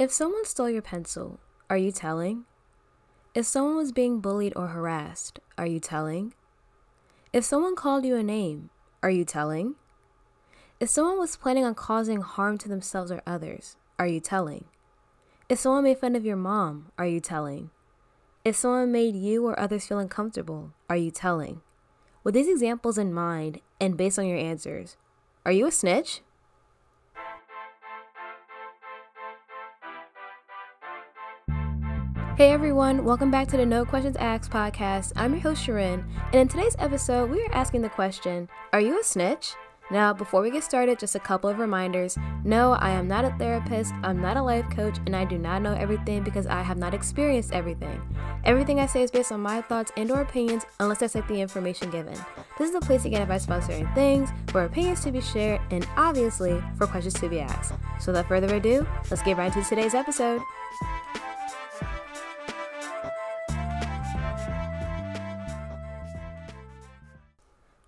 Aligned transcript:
If 0.00 0.10
someone 0.10 0.46
stole 0.46 0.70
your 0.70 0.80
pencil, 0.80 1.40
are 1.68 1.76
you 1.76 1.92
telling? 1.92 2.46
If 3.34 3.44
someone 3.44 3.76
was 3.76 3.92
being 3.92 4.20
bullied 4.20 4.54
or 4.56 4.68
harassed, 4.68 5.40
are 5.58 5.66
you 5.66 5.78
telling? 5.78 6.32
If 7.34 7.44
someone 7.44 7.76
called 7.76 8.06
you 8.06 8.16
a 8.16 8.22
name, 8.22 8.70
are 9.02 9.10
you 9.10 9.26
telling? 9.26 9.74
If 10.80 10.88
someone 10.88 11.18
was 11.18 11.36
planning 11.36 11.66
on 11.66 11.74
causing 11.74 12.22
harm 12.22 12.56
to 12.56 12.68
themselves 12.70 13.12
or 13.12 13.20
others, 13.26 13.76
are 13.98 14.06
you 14.06 14.20
telling? 14.20 14.64
If 15.50 15.58
someone 15.58 15.84
made 15.84 15.98
fun 15.98 16.16
of 16.16 16.24
your 16.24 16.34
mom, 16.34 16.90
are 16.96 17.06
you 17.06 17.20
telling? 17.20 17.68
If 18.42 18.56
someone 18.56 18.90
made 18.90 19.14
you 19.14 19.44
or 19.44 19.60
others 19.60 19.86
feel 19.86 19.98
uncomfortable, 19.98 20.72
are 20.88 20.96
you 20.96 21.10
telling? 21.10 21.60
With 22.24 22.32
these 22.32 22.48
examples 22.48 22.96
in 22.96 23.12
mind 23.12 23.60
and 23.78 23.98
based 23.98 24.18
on 24.18 24.26
your 24.26 24.38
answers, 24.38 24.96
are 25.44 25.52
you 25.52 25.66
a 25.66 25.70
snitch? 25.70 26.22
Hey 32.40 32.52
everyone, 32.52 33.04
welcome 33.04 33.30
back 33.30 33.48
to 33.48 33.58
the 33.58 33.66
No 33.66 33.84
Questions 33.84 34.16
Asked 34.16 34.50
podcast. 34.50 35.12
I'm 35.14 35.32
your 35.34 35.42
host 35.42 35.62
Sharon, 35.62 36.02
and 36.32 36.36
in 36.36 36.48
today's 36.48 36.74
episode, 36.78 37.28
we 37.28 37.42
are 37.42 37.52
asking 37.52 37.82
the 37.82 37.90
question 37.90 38.48
Are 38.72 38.80
you 38.80 38.98
a 38.98 39.04
snitch? 39.04 39.52
Now, 39.90 40.14
before 40.14 40.40
we 40.40 40.50
get 40.50 40.64
started, 40.64 40.98
just 40.98 41.14
a 41.14 41.20
couple 41.20 41.50
of 41.50 41.58
reminders. 41.58 42.16
No, 42.42 42.72
I 42.72 42.92
am 42.92 43.06
not 43.06 43.26
a 43.26 43.34
therapist, 43.38 43.92
I'm 44.02 44.22
not 44.22 44.38
a 44.38 44.42
life 44.42 44.64
coach, 44.70 44.96
and 45.04 45.14
I 45.14 45.26
do 45.26 45.36
not 45.36 45.60
know 45.60 45.74
everything 45.74 46.22
because 46.22 46.46
I 46.46 46.62
have 46.62 46.78
not 46.78 46.94
experienced 46.94 47.52
everything. 47.52 48.00
Everything 48.44 48.80
I 48.80 48.86
say 48.86 49.02
is 49.02 49.10
based 49.10 49.32
on 49.32 49.40
my 49.40 49.60
thoughts 49.60 49.92
and 49.98 50.10
or 50.10 50.22
opinions 50.22 50.64
unless 50.78 51.02
I 51.02 51.08
cite 51.08 51.28
the 51.28 51.42
information 51.42 51.90
given. 51.90 52.14
This 52.56 52.70
is 52.70 52.74
a 52.74 52.80
place 52.80 53.02
to 53.02 53.10
get 53.10 53.20
advice 53.20 53.44
about 53.44 53.64
certain 53.64 53.92
things, 53.94 54.30
for 54.46 54.64
opinions 54.64 55.04
to 55.04 55.12
be 55.12 55.20
shared, 55.20 55.60
and 55.70 55.86
obviously 55.98 56.58
for 56.78 56.86
questions 56.86 57.20
to 57.20 57.28
be 57.28 57.40
asked. 57.40 57.74
So 57.98 58.12
without 58.12 58.28
further 58.28 58.54
ado, 58.54 58.86
let's 59.10 59.22
get 59.22 59.36
right 59.36 59.54
into 59.54 59.68
today's 59.68 59.92
episode. 59.92 60.40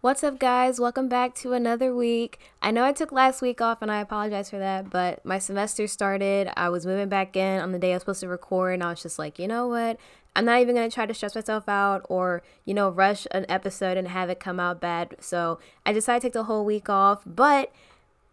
What's 0.02 0.24
up, 0.24 0.40
guys? 0.40 0.80
Welcome 0.80 1.08
back 1.08 1.32
to 1.36 1.52
another 1.52 1.94
week. 1.94 2.40
I 2.60 2.72
know 2.72 2.84
I 2.84 2.90
took 2.90 3.12
last 3.12 3.40
week 3.40 3.60
off 3.60 3.82
and 3.82 3.88
I 3.88 4.00
apologize 4.00 4.50
for 4.50 4.58
that, 4.58 4.90
but 4.90 5.24
my 5.24 5.38
semester 5.38 5.86
started. 5.86 6.50
I 6.56 6.70
was 6.70 6.84
moving 6.84 7.08
back 7.08 7.36
in 7.36 7.60
on 7.60 7.70
the 7.70 7.78
day 7.78 7.92
I 7.92 7.94
was 7.94 8.02
supposed 8.02 8.20
to 8.22 8.26
record, 8.26 8.74
and 8.74 8.82
I 8.82 8.90
was 8.90 9.00
just 9.00 9.16
like, 9.16 9.38
you 9.38 9.46
know 9.46 9.68
what? 9.68 10.00
I'm 10.34 10.44
not 10.44 10.60
even 10.60 10.74
going 10.74 10.90
to 10.90 10.92
try 10.92 11.06
to 11.06 11.14
stress 11.14 11.36
myself 11.36 11.68
out 11.68 12.04
or, 12.08 12.42
you 12.64 12.74
know, 12.74 12.88
rush 12.88 13.28
an 13.30 13.46
episode 13.48 13.96
and 13.96 14.08
have 14.08 14.28
it 14.28 14.40
come 14.40 14.58
out 14.58 14.80
bad. 14.80 15.14
So 15.20 15.60
I 15.86 15.92
decided 15.92 16.22
to 16.22 16.26
take 16.26 16.32
the 16.32 16.44
whole 16.44 16.64
week 16.64 16.88
off, 16.88 17.22
but 17.24 17.72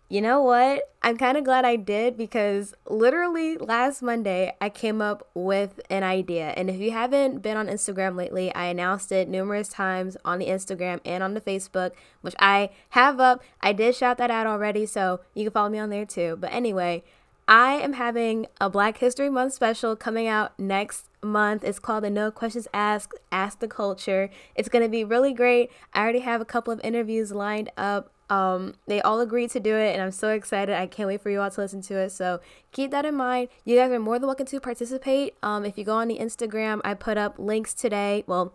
you 0.10 0.22
know 0.22 0.42
what? 0.42 0.82
I'm 1.04 1.18
kind 1.18 1.38
of 1.38 1.44
glad 1.44 1.66
I 1.66 1.76
did 1.76 2.18
because 2.18 2.74
literally 2.88 3.58
last 3.58 4.02
Monday 4.02 4.54
I 4.60 4.70
came 4.70 5.04
up 5.04 5.30
with 5.36 5.80
an 5.92 6.02
idea. 6.02 6.48
And 6.58 6.68
if 6.68 6.78
you 6.78 6.90
haven't 6.90 7.44
been 7.44 7.58
on 7.58 7.68
Instagram 7.68 8.18
lately, 8.18 8.54
I 8.56 8.66
announced 8.66 9.12
it 9.12 9.30
numerous 9.30 9.70
times 9.70 10.18
on 10.26 10.40
the 10.40 10.48
Instagram 10.48 11.00
and 11.06 11.24
on 11.24 11.36
the 11.36 11.42
Facebook, 11.42 11.92
which 12.22 12.34
I 12.40 12.72
have 12.90 13.20
up. 13.20 13.44
I 13.62 13.72
did 13.72 13.96
shout 13.96 14.18
that 14.18 14.32
out 14.32 14.48
already, 14.48 14.88
so 14.88 15.22
you 15.36 15.44
can 15.46 15.54
follow 15.54 15.70
me 15.70 15.78
on 15.78 15.92
there 15.92 16.06
too. 16.06 16.38
But 16.40 16.52
anyway, 16.52 17.04
I 17.48 17.74
am 17.74 17.94
having 17.94 18.48
a 18.60 18.70
Black 18.70 18.98
History 18.98 19.30
Month 19.30 19.54
special 19.54 19.96
coming 19.96 20.28
out 20.28 20.58
next 20.60 21.08
month. 21.24 21.64
It's 21.64 21.80
called 21.80 22.04
the 22.04 22.10
No 22.10 22.32
Questions 22.32 22.68
Asked 22.74 23.20
Ask 23.32 23.60
the 23.60 23.68
Culture. 23.68 24.32
It's 24.56 24.70
going 24.70 24.84
to 24.84 24.90
be 24.90 25.04
really 25.04 25.34
great. 25.34 25.72
I 25.94 26.02
already 26.02 26.20
have 26.20 26.42
a 26.42 26.46
couple 26.46 26.74
of 26.74 26.82
interviews 26.84 27.32
lined 27.32 27.72
up 27.78 28.12
um, 28.30 28.76
they 28.88 29.02
all 29.02 29.20
agreed 29.20 29.50
to 29.52 29.60
do 29.60 29.76
it, 29.76 29.94
and 29.94 30.02
I'm 30.02 30.12
so 30.12 30.30
excited. 30.30 30.76
I 30.76 30.86
can't 30.86 31.08
wait 31.08 31.22
for 31.22 31.30
you 31.30 31.42
all 31.42 31.50
to 31.50 31.62
listen 31.62 31.82
to 31.84 31.96
it. 31.96 32.12
So 32.12 32.40
keep 32.72 32.92
that 32.92 33.06
in 33.06 33.16
mind. 33.16 33.50
You 33.66 33.78
guys 33.78 33.92
are 33.92 34.00
more 34.00 34.20
than 34.20 34.28
welcome 34.28 34.46
to 34.48 34.60
participate. 34.60 35.36
Um, 35.42 35.66
if 35.66 35.78
you 35.78 35.84
go 35.84 35.96
on 35.96 36.08
the 36.08 36.20
Instagram, 36.20 36.82
I 36.84 36.94
put 36.94 37.18
up 37.18 37.40
links 37.40 37.74
today. 37.74 38.24
Well, 38.28 38.54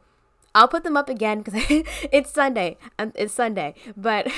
I'll 0.55 0.69
put 0.69 0.85
them 0.85 0.97
up 0.97 1.09
again 1.09 1.43
because 1.43 1.61
it's 2.13 2.31
Sunday. 2.31 2.79
Um, 2.99 3.13
it's 3.17 3.35
Sunday, 3.35 3.75
but 3.97 4.29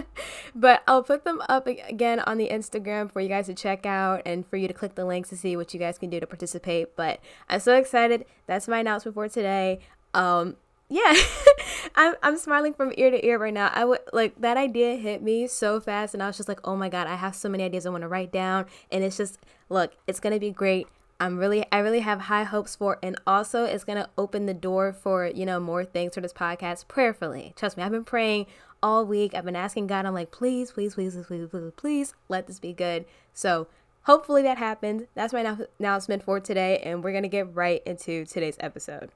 but 0.54 0.82
I'll 0.86 1.02
put 1.02 1.24
them 1.24 1.40
up 1.48 1.66
again 1.66 2.20
on 2.20 2.36
the 2.36 2.50
Instagram 2.50 3.10
for 3.10 3.20
you 3.20 3.28
guys 3.28 3.46
to 3.46 3.54
check 3.54 3.86
out 3.86 4.20
and 4.26 4.46
for 4.46 4.58
you 4.58 4.68
to 4.68 4.74
click 4.74 4.94
the 4.94 5.06
links 5.06 5.30
to 5.30 5.36
see 5.36 5.56
what 5.56 5.72
you 5.72 5.80
guys 5.80 5.96
can 5.96 6.10
do 6.10 6.20
to 6.20 6.26
participate. 6.26 6.94
But 6.94 7.20
I'm 7.48 7.60
so 7.60 7.74
excited. 7.76 8.26
That's 8.46 8.68
my 8.68 8.80
announcement 8.80 9.14
for 9.14 9.28
today. 9.28 9.80
Um, 10.12 10.56
yeah. 10.92 11.14
I'm, 11.94 12.14
I'm 12.22 12.36
smiling 12.36 12.74
from 12.74 12.92
ear 12.96 13.10
to 13.10 13.26
ear 13.26 13.38
right 13.38 13.52
now. 13.52 13.70
I 13.72 13.84
would 13.84 14.00
like 14.12 14.38
that 14.40 14.56
idea 14.56 14.96
hit 14.96 15.22
me 15.22 15.46
so 15.46 15.80
fast 15.80 16.12
and 16.14 16.22
i 16.22 16.26
was 16.26 16.36
just 16.36 16.48
like 16.48 16.60
oh 16.64 16.76
my 16.76 16.88
god 16.88 17.06
i 17.06 17.16
have 17.16 17.34
so 17.34 17.48
many 17.48 17.64
ideas 17.64 17.86
i 17.86 17.90
want 17.90 18.02
to 18.02 18.08
write 18.08 18.32
down 18.32 18.66
and 18.90 19.02
it's 19.02 19.16
just 19.16 19.38
look 19.68 19.92
it's 20.06 20.20
gonna 20.20 20.38
be 20.38 20.50
great. 20.50 20.86
I'm 21.18 21.38
really 21.38 21.64
i 21.72 21.78
really 21.78 22.00
have 22.00 22.22
high 22.22 22.44
hopes 22.44 22.76
for 22.76 22.98
and 23.02 23.18
also 23.26 23.64
it's 23.64 23.84
gonna 23.84 24.08
open 24.18 24.46
the 24.46 24.54
door 24.54 24.92
for 24.92 25.26
you 25.26 25.46
know 25.46 25.60
more 25.60 25.84
things 25.84 26.14
for 26.14 26.20
this 26.20 26.32
podcast 26.32 26.88
prayerfully. 26.88 27.54
Trust 27.56 27.76
me 27.76 27.82
i've 27.82 27.92
been 27.92 28.04
praying 28.04 28.46
all 28.82 29.06
week. 29.06 29.34
I've 29.34 29.44
been 29.44 29.56
asking 29.56 29.86
god 29.86 30.04
i'm 30.04 30.14
like 30.14 30.30
please 30.30 30.72
please 30.72 30.94
please 30.94 31.14
please 31.14 31.48
please 31.48 31.72
please, 31.76 32.14
let 32.28 32.46
this 32.46 32.60
be 32.60 32.72
good. 32.72 33.06
So 33.32 33.66
hopefully 34.02 34.42
that 34.42 34.58
happens 34.58 35.04
that's 35.14 35.32
my 35.32 35.56
announcement 35.78 36.22
for 36.22 36.40
today 36.40 36.78
and 36.84 37.02
we're 37.02 37.12
gonna 37.12 37.28
get 37.28 37.54
right 37.54 37.82
into 37.86 38.26
today's 38.26 38.56
episode 38.60 39.10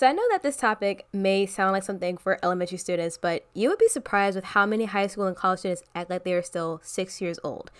So 0.00 0.06
I 0.06 0.12
know 0.12 0.26
that 0.30 0.42
this 0.42 0.56
topic 0.56 1.06
may 1.12 1.44
sound 1.44 1.72
like 1.72 1.82
something 1.82 2.16
for 2.16 2.38
elementary 2.42 2.78
students, 2.78 3.18
but 3.18 3.44
you 3.52 3.68
would 3.68 3.76
be 3.76 3.86
surprised 3.86 4.34
with 4.34 4.46
how 4.46 4.64
many 4.64 4.86
high 4.86 5.06
school 5.08 5.26
and 5.26 5.36
college 5.36 5.58
students 5.58 5.82
act 5.94 6.08
like 6.08 6.24
they 6.24 6.32
are 6.32 6.40
still 6.40 6.80
six 6.82 7.20
years 7.20 7.38
old. 7.44 7.70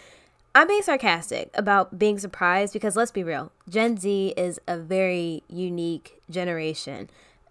I'm 0.55 0.69
being 0.69 0.83
sarcastic 0.83 1.49
about 1.55 1.99
being 1.99 2.19
surprised 2.19 2.75
because 2.75 2.95
let's 2.95 3.11
be 3.11 3.25
real, 3.25 3.53
Gen 3.71 3.97
Z 3.97 4.35
is 4.37 4.61
a 4.69 4.77
very 4.77 5.45
unique 5.49 6.21
generation. 6.29 7.09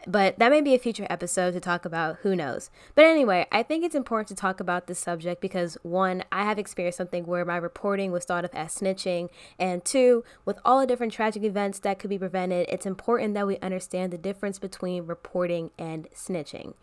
But 0.08 0.40
that 0.40 0.50
may 0.50 0.62
be 0.62 0.74
a 0.74 0.80
future 0.80 1.06
episode 1.10 1.52
to 1.52 1.60
talk 1.60 1.84
about, 1.84 2.18
who 2.22 2.36
knows. 2.36 2.70
But 2.96 3.06
anyway, 3.06 3.48
I 3.52 3.64
think 3.64 3.84
it's 3.84 3.96
important 3.96 4.30
to 4.30 4.36
talk 4.36 4.62
about 4.62 4.88
this 4.88 4.98
subject 4.98 5.42
because 5.42 5.78
one, 5.84 6.24
I 6.32 6.46
have 6.46 6.58
experienced 6.58 6.98
something 6.98 7.26
where 7.26 7.44
my 7.44 7.58
reporting 7.58 8.12
was 8.12 8.24
thought 8.24 8.46
of 8.46 8.52
as 8.54 8.74
snitching, 8.74 9.30
and 9.60 9.84
two, 9.84 10.24
with 10.46 10.58
all 10.64 10.80
the 10.80 10.88
different 10.88 11.12
tragic 11.12 11.44
events 11.44 11.80
that 11.80 12.00
could 12.00 12.10
be 12.10 12.18
prevented, 12.18 12.68
it's 12.70 12.86
important 12.86 13.34
that 13.34 13.46
we 13.46 13.58
understand 13.58 14.14
the 14.14 14.18
difference 14.18 14.58
between 14.58 15.06
reporting 15.06 15.72
and 15.78 16.08
snitching. 16.16 16.76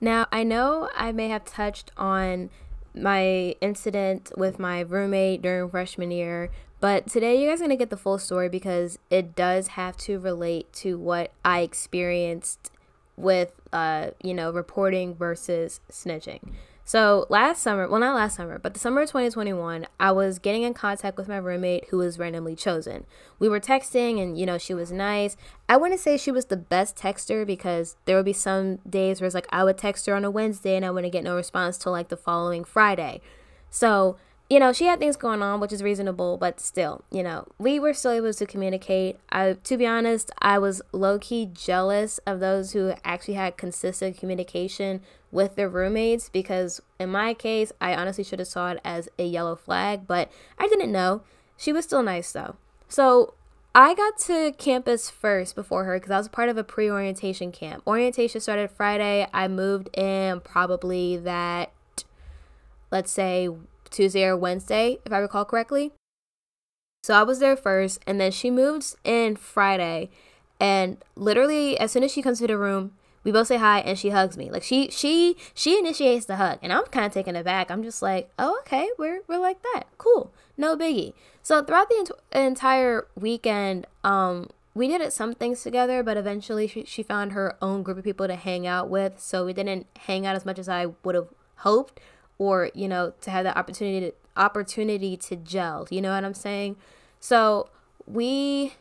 Now, 0.00 0.26
I 0.30 0.44
know 0.44 0.88
I 0.96 1.12
may 1.12 1.28
have 1.28 1.44
touched 1.44 1.90
on 1.96 2.50
my 2.94 3.56
incident 3.60 4.30
with 4.36 4.58
my 4.58 4.80
roommate 4.80 5.42
during 5.42 5.70
freshman 5.70 6.10
year, 6.10 6.50
but 6.82 7.06
today, 7.06 7.40
you 7.40 7.48
guys 7.48 7.60
are 7.60 7.66
going 7.66 7.70
to 7.70 7.76
get 7.76 7.90
the 7.90 7.96
full 7.96 8.18
story 8.18 8.48
because 8.48 8.98
it 9.08 9.36
does 9.36 9.68
have 9.68 9.96
to 9.98 10.18
relate 10.18 10.72
to 10.72 10.98
what 10.98 11.30
I 11.44 11.60
experienced 11.60 12.72
with, 13.16 13.52
uh, 13.72 14.08
you 14.20 14.34
know, 14.34 14.50
reporting 14.50 15.14
versus 15.14 15.80
snitching. 15.88 16.40
So 16.84 17.26
last 17.28 17.62
summer, 17.62 17.88
well, 17.88 18.00
not 18.00 18.16
last 18.16 18.34
summer, 18.34 18.58
but 18.58 18.74
the 18.74 18.80
summer 18.80 19.02
of 19.02 19.08
2021, 19.10 19.86
I 20.00 20.10
was 20.10 20.40
getting 20.40 20.64
in 20.64 20.74
contact 20.74 21.16
with 21.16 21.28
my 21.28 21.36
roommate 21.36 21.84
who 21.90 21.98
was 21.98 22.18
randomly 22.18 22.56
chosen. 22.56 23.06
We 23.38 23.48
were 23.48 23.60
texting 23.60 24.20
and, 24.20 24.36
you 24.36 24.44
know, 24.44 24.58
she 24.58 24.74
was 24.74 24.90
nice. 24.90 25.36
I 25.68 25.76
wouldn't 25.76 26.00
say 26.00 26.16
she 26.16 26.32
was 26.32 26.46
the 26.46 26.56
best 26.56 26.96
texter 26.96 27.46
because 27.46 27.94
there 28.06 28.16
would 28.16 28.24
be 28.24 28.32
some 28.32 28.78
days 28.78 29.20
where 29.20 29.26
it's 29.26 29.36
like 29.36 29.46
I 29.50 29.62
would 29.62 29.78
text 29.78 30.06
her 30.06 30.16
on 30.16 30.24
a 30.24 30.32
Wednesday 30.32 30.74
and 30.74 30.84
I 30.84 30.90
wouldn't 30.90 31.12
get 31.12 31.22
no 31.22 31.36
response 31.36 31.78
till 31.78 31.92
like 31.92 32.08
the 32.08 32.16
following 32.16 32.64
Friday. 32.64 33.20
So 33.70 34.16
you 34.52 34.60
know, 34.60 34.70
she 34.70 34.84
had 34.84 34.98
things 34.98 35.16
going 35.16 35.40
on, 35.40 35.60
which 35.60 35.72
is 35.72 35.82
reasonable, 35.82 36.36
but 36.36 36.60
still, 36.60 37.06
you 37.10 37.22
know, 37.22 37.46
we 37.56 37.80
were 37.80 37.94
still 37.94 38.10
able 38.10 38.34
to 38.34 38.44
communicate. 38.44 39.16
I, 39.30 39.54
to 39.54 39.78
be 39.78 39.86
honest, 39.86 40.30
I 40.40 40.58
was 40.58 40.82
low 40.92 41.18
key 41.18 41.46
jealous 41.46 42.18
of 42.26 42.40
those 42.40 42.72
who 42.72 42.92
actually 43.02 43.32
had 43.32 43.56
consistent 43.56 44.18
communication 44.18 45.00
with 45.30 45.54
their 45.56 45.70
roommates 45.70 46.28
because 46.28 46.82
in 47.00 47.08
my 47.08 47.32
case, 47.32 47.72
I 47.80 47.94
honestly 47.94 48.24
should 48.24 48.40
have 48.40 48.48
saw 48.48 48.72
it 48.72 48.80
as 48.84 49.08
a 49.18 49.24
yellow 49.24 49.56
flag, 49.56 50.06
but 50.06 50.30
I 50.58 50.68
didn't 50.68 50.92
know. 50.92 51.22
She 51.56 51.72
was 51.72 51.86
still 51.86 52.02
nice 52.02 52.30
though. 52.30 52.56
So 52.90 53.32
I 53.74 53.94
got 53.94 54.18
to 54.26 54.52
campus 54.58 55.08
first 55.08 55.54
before 55.54 55.84
her 55.84 55.96
because 55.96 56.10
I 56.10 56.18
was 56.18 56.28
part 56.28 56.50
of 56.50 56.58
a 56.58 56.64
pre 56.64 56.90
orientation 56.90 57.52
camp. 57.52 57.84
Orientation 57.86 58.42
started 58.42 58.70
Friday. 58.70 59.26
I 59.32 59.48
moved 59.48 59.88
in 59.96 60.40
probably 60.40 61.16
that, 61.16 61.72
let's 62.90 63.10
say, 63.10 63.48
Tuesday 63.92 64.24
or 64.24 64.36
Wednesday, 64.36 64.98
if 65.04 65.12
I 65.12 65.18
recall 65.18 65.44
correctly. 65.44 65.92
So 67.02 67.14
I 67.14 67.22
was 67.22 67.40
there 67.40 67.56
first, 67.56 68.00
and 68.06 68.20
then 68.20 68.30
she 68.30 68.50
moves 68.50 68.96
in 69.04 69.36
Friday, 69.36 70.10
and 70.60 70.98
literally 71.16 71.78
as 71.78 71.90
soon 71.90 72.04
as 72.04 72.12
she 72.12 72.22
comes 72.22 72.38
to 72.38 72.46
the 72.46 72.56
room, 72.56 72.92
we 73.24 73.32
both 73.32 73.48
say 73.48 73.56
hi, 73.56 73.80
and 73.80 73.98
she 73.98 74.10
hugs 74.10 74.36
me. 74.36 74.50
Like 74.50 74.62
she 74.62 74.88
she 74.90 75.36
she 75.54 75.78
initiates 75.78 76.26
the 76.26 76.36
hug, 76.36 76.58
and 76.62 76.72
I'm 76.72 76.84
kind 76.86 77.06
of 77.06 77.12
taken 77.12 77.36
aback. 77.36 77.70
I'm 77.70 77.82
just 77.82 78.02
like, 78.02 78.30
oh 78.38 78.58
okay, 78.60 78.88
we're 78.98 79.22
we're 79.28 79.38
like 79.38 79.62
that, 79.62 79.84
cool, 79.98 80.32
no 80.56 80.76
biggie. 80.76 81.12
So 81.42 81.62
throughout 81.62 81.88
the 81.88 81.96
ent- 81.98 82.46
entire 82.46 83.08
weekend, 83.16 83.86
um, 84.04 84.50
we 84.74 84.88
did 84.88 85.12
some 85.12 85.34
things 85.34 85.62
together, 85.62 86.02
but 86.02 86.16
eventually 86.16 86.66
she, 86.66 86.84
she 86.84 87.02
found 87.02 87.32
her 87.32 87.56
own 87.60 87.82
group 87.82 87.98
of 87.98 88.04
people 88.04 88.26
to 88.26 88.36
hang 88.36 88.66
out 88.66 88.88
with. 88.88 89.20
So 89.20 89.44
we 89.44 89.52
didn't 89.52 89.86
hang 90.06 90.24
out 90.24 90.36
as 90.36 90.46
much 90.46 90.58
as 90.58 90.68
I 90.68 90.86
would 91.02 91.14
have 91.14 91.28
hoped 91.56 92.00
or, 92.38 92.70
you 92.74 92.88
know, 92.88 93.12
to 93.20 93.30
have 93.30 93.44
the 93.44 93.56
opportunity 93.56 94.10
to, 94.10 94.14
opportunity 94.36 95.16
to 95.16 95.36
gel. 95.36 95.86
You 95.90 96.00
know 96.00 96.12
what 96.14 96.24
I'm 96.24 96.34
saying? 96.34 96.76
So 97.20 97.68
we 98.06 98.74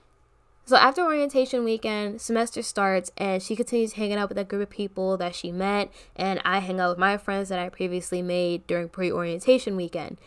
so 0.65 0.77
after 0.77 1.01
orientation 1.01 1.63
weekend, 1.63 2.21
semester 2.21 2.61
starts 2.61 3.11
and 3.17 3.41
she 3.41 3.55
continues 3.55 3.93
hanging 3.93 4.17
out 4.17 4.29
with 4.29 4.37
a 4.37 4.43
group 4.43 4.61
of 4.61 4.69
people 4.69 5.17
that 5.17 5.35
she 5.35 5.51
met 5.51 5.91
and 6.15 6.39
I 6.45 6.59
hang 6.59 6.79
out 6.79 6.91
with 6.91 6.97
my 6.97 7.17
friends 7.17 7.49
that 7.49 7.59
I 7.59 7.69
previously 7.69 8.21
made 8.21 8.65
during 8.67 8.87
pre-orientation 8.87 9.75
weekend. 9.75 10.17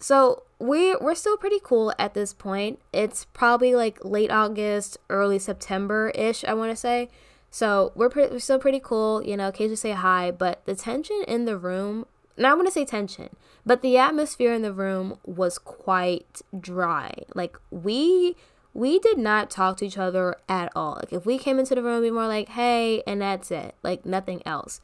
So 0.00 0.42
we 0.58 0.96
we're 0.96 1.14
still 1.14 1.36
pretty 1.36 1.60
cool 1.62 1.92
at 1.98 2.14
this 2.14 2.32
point. 2.32 2.80
It's 2.92 3.24
probably 3.26 3.74
like 3.74 4.04
late 4.04 4.32
August, 4.32 4.98
early 5.08 5.38
September 5.38 6.10
ish. 6.10 6.44
I 6.44 6.54
want 6.54 6.70
to 6.72 6.76
say. 6.76 7.08
So 7.50 7.92
we're, 7.94 8.08
pre- 8.08 8.28
we're 8.28 8.38
still 8.38 8.58
pretty 8.58 8.80
cool. 8.82 9.22
You 9.22 9.36
know, 9.36 9.48
occasionally 9.48 9.76
say 9.76 9.92
hi, 9.92 10.30
but 10.30 10.64
the 10.64 10.74
tension 10.74 11.22
in 11.28 11.44
the 11.44 11.58
room. 11.58 12.06
Now 12.36 12.52
I 12.52 12.54
want 12.54 12.66
to 12.68 12.72
say 12.72 12.84
tension, 12.84 13.30
but 13.64 13.82
the 13.82 13.98
atmosphere 13.98 14.52
in 14.52 14.62
the 14.62 14.72
room 14.72 15.18
was 15.24 15.58
quite 15.58 16.42
dry. 16.58 17.12
Like 17.34 17.56
we 17.70 18.36
we 18.74 18.98
did 18.98 19.18
not 19.18 19.50
talk 19.50 19.76
to 19.78 19.86
each 19.86 19.98
other 19.98 20.36
at 20.48 20.72
all. 20.74 20.94
Like 20.94 21.12
if 21.12 21.26
we 21.26 21.38
came 21.38 21.58
into 21.58 21.74
the 21.74 21.82
room, 21.82 22.02
we 22.02 22.10
were 22.10 22.20
more 22.20 22.28
like, 22.28 22.50
"Hey," 22.50 23.02
and 23.06 23.20
that's 23.20 23.50
it. 23.50 23.74
Like 23.82 24.06
nothing 24.06 24.42
else. 24.46 24.80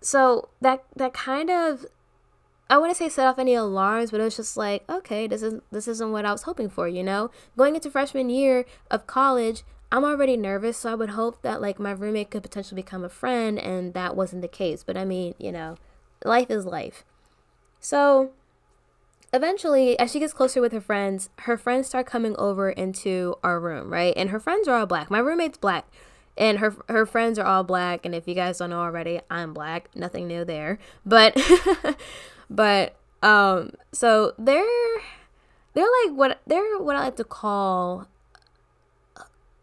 So 0.00 0.48
that 0.60 0.84
that 0.96 1.14
kind 1.14 1.50
of 1.50 1.86
I 2.72 2.78
wouldn't 2.78 2.96
say 2.96 3.10
set 3.10 3.26
off 3.26 3.38
any 3.38 3.54
alarms, 3.54 4.10
but 4.10 4.20
it 4.20 4.24
was 4.24 4.36
just 4.36 4.56
like, 4.56 4.82
okay, 4.88 5.26
this 5.26 5.42
is 5.42 5.60
this 5.70 5.86
isn't 5.86 6.10
what 6.10 6.24
I 6.24 6.32
was 6.32 6.42
hoping 6.42 6.70
for, 6.70 6.88
you 6.88 7.02
know? 7.04 7.30
Going 7.56 7.74
into 7.74 7.90
freshman 7.90 8.30
year 8.30 8.64
of 8.90 9.06
college, 9.06 9.62
I'm 9.92 10.04
already 10.04 10.38
nervous, 10.38 10.78
so 10.78 10.90
I 10.90 10.94
would 10.94 11.10
hope 11.10 11.42
that 11.42 11.60
like 11.60 11.78
my 11.78 11.90
roommate 11.90 12.30
could 12.30 12.42
potentially 12.42 12.80
become 12.80 13.04
a 13.04 13.10
friend 13.10 13.58
and 13.58 13.92
that 13.92 14.16
wasn't 14.16 14.40
the 14.40 14.48
case. 14.48 14.82
But 14.82 14.96
I 14.96 15.04
mean, 15.04 15.34
you 15.38 15.52
know, 15.52 15.76
life 16.24 16.50
is 16.50 16.66
life. 16.66 17.04
So 17.80 18.30
eventually, 19.32 19.98
as 19.98 20.12
she 20.12 20.20
gets 20.20 20.32
closer 20.32 20.60
with 20.60 20.72
her 20.72 20.80
friends, 20.80 21.30
her 21.40 21.56
friends 21.56 21.88
start 21.88 22.06
coming 22.06 22.36
over 22.36 22.70
into 22.70 23.36
our 23.42 23.58
room, 23.60 23.92
right? 23.92 24.14
And 24.16 24.30
her 24.30 24.40
friends 24.40 24.68
are 24.68 24.76
all 24.76 24.86
black. 24.86 25.10
My 25.10 25.18
roommate's 25.18 25.58
black 25.58 25.86
and 26.36 26.60
her 26.60 26.74
her 26.88 27.04
friends 27.04 27.38
are 27.38 27.44
all 27.44 27.62
black 27.62 28.06
and 28.06 28.14
if 28.14 28.26
you 28.26 28.34
guys 28.34 28.56
don't 28.56 28.70
know 28.70 28.80
already 28.80 29.20
i'm 29.30 29.52
black 29.52 29.90
nothing 29.94 30.26
new 30.26 30.46
there 30.46 30.78
but 31.04 31.36
But 32.52 32.94
um 33.22 33.72
so 33.92 34.34
they're 34.38 34.64
they're 35.72 35.88
like 36.04 36.16
what 36.16 36.40
they're 36.46 36.78
what 36.78 36.96
I 36.96 37.04
like 37.04 37.16
to 37.16 37.24
call 37.24 38.06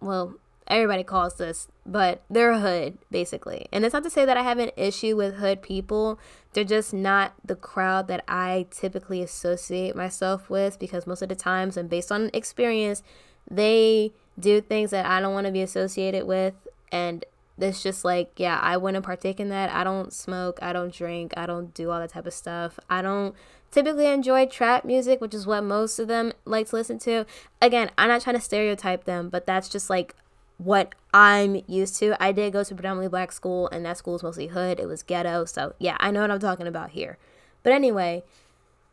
well, 0.01 0.35
everybody 0.69 1.04
calls 1.04 1.36
this, 1.36 1.68
but 1.86 2.24
they're 2.30 2.60
hood 2.60 2.98
basically. 3.10 3.68
And 3.71 3.83
it's 3.83 3.94
not 3.94 4.04
to 4.04 4.10
say 4.10 4.25
that 4.25 4.38
I 4.38 4.44
have 4.44 4.60
an 4.60 4.71
issue 4.77 5.16
with 5.16 5.36
hood 5.36 5.62
people. 5.62 6.19
They're 6.54 6.63
just 6.63 6.94
not 6.94 7.33
the 7.44 7.56
crowd 7.56 8.07
that 8.07 8.24
I 8.27 8.68
typically 8.69 9.21
associate 9.21 9.95
myself 9.95 10.50
with 10.50 10.80
because 10.80 11.07
most 11.07 11.21
of 11.21 11.30
the 11.30 11.36
times 11.36 11.77
and 11.77 11.89
based 11.89 12.12
on 12.12 12.30
experience, 12.33 13.01
they 13.50 14.13
do 14.39 14.62
things 14.62 14.92
that 14.92 15.06
I 15.06 15.19
don't 15.19 15.33
want 15.33 15.48
to 15.48 15.54
be 15.54 15.62
associated 15.62 16.25
with 16.25 16.54
and 16.92 17.25
it's 17.62 17.83
just 17.83 18.06
like, 18.06 18.31
yeah, 18.38 18.60
I 18.62 18.77
wouldn't 18.77 19.04
partake 19.04 19.39
in 19.39 19.50
that. 19.50 19.69
I 19.69 19.83
don't 19.83 20.13
smoke, 20.13 20.60
I 20.62 20.71
don't 20.71 20.94
drink, 20.94 21.33
I 21.36 21.45
don't 21.45 21.74
do 21.74 21.92
all 21.92 22.00
that 22.00 22.12
type 22.12 22.25
of 22.25 22.33
stuff. 22.33 22.80
I 22.89 23.01
don't 23.01 23.36
typically 23.71 24.07
enjoy 24.07 24.45
trap 24.45 24.86
music, 24.86 25.21
which 25.21 25.33
is 25.33 25.45
what 25.45 25.63
most 25.63 26.00
of 26.00 26.07
them 26.07 26.33
like 26.45 26.68
to 26.69 26.75
listen 26.75 27.00
to. 27.00 27.25
Again, 27.62 27.92
I'm 27.98 28.07
not 28.07 28.21
trying 28.21 28.38
to 28.38 28.42
stereotype 28.42 29.04
them, 29.04 29.30
but 29.30 29.45
that's 29.45 29.69
just 29.69 29.89
like 29.89 30.16
what 30.59 30.94
I'm 31.13 31.63
used 31.67 31.97
to. 32.00 32.21
I 32.21 32.31
did 32.31 32.53
go 32.53 32.63
to 32.63 32.75
predominantly 32.75 33.07
black 33.09 33.31
school, 33.31 33.67
and 33.69 33.83
that 33.85 33.97
school 33.97 34.15
is 34.15 34.23
mostly 34.23 34.47
hood. 34.47 34.79
It 34.79 34.85
was 34.85 35.01
ghetto, 35.01 35.45
so 35.45 35.73
yeah, 35.79 35.97
I 36.00 36.11
know 36.11 36.21
what 36.21 36.29
I'm 36.29 36.39
talking 36.39 36.67
about 36.67 36.91
here. 36.91 37.17
But 37.63 37.73
anyway, 37.73 38.23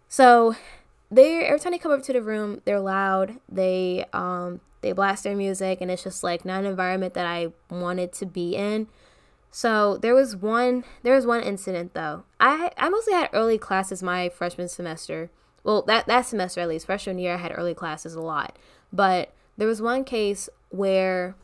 so 0.08 0.54
they 1.10 1.44
every 1.44 1.60
time 1.60 1.72
they 1.72 1.78
come 1.78 1.92
over 1.92 2.02
to 2.02 2.12
the 2.12 2.22
room, 2.22 2.62
they're 2.64 2.80
loud. 2.80 3.36
They 3.48 4.06
um 4.12 4.60
they 4.80 4.92
blast 4.92 5.24
their 5.24 5.36
music 5.36 5.80
and 5.80 5.90
it's 5.90 6.04
just 6.04 6.22
like 6.22 6.44
not 6.44 6.60
an 6.60 6.66
environment 6.66 7.14
that 7.14 7.26
I 7.26 7.48
wanted 7.70 8.12
to 8.14 8.26
be 8.26 8.54
in. 8.54 8.86
So 9.50 9.96
there 9.96 10.14
was 10.14 10.36
one 10.36 10.84
there 11.02 11.14
was 11.14 11.26
one 11.26 11.42
incident 11.42 11.94
though. 11.94 12.24
I 12.38 12.70
I 12.78 12.88
mostly 12.88 13.14
had 13.14 13.30
early 13.32 13.58
classes 13.58 14.02
my 14.02 14.28
freshman 14.28 14.68
semester. 14.68 15.30
Well, 15.64 15.82
that 15.82 16.06
that 16.06 16.22
semester 16.22 16.60
at 16.60 16.68
least, 16.68 16.86
freshman 16.86 17.18
year 17.18 17.34
I 17.34 17.38
had 17.38 17.52
early 17.56 17.74
classes 17.74 18.14
a 18.14 18.20
lot. 18.20 18.56
But 18.92 19.32
there 19.56 19.66
was 19.66 19.82
one 19.82 20.04
case 20.04 20.48
where 20.70 21.34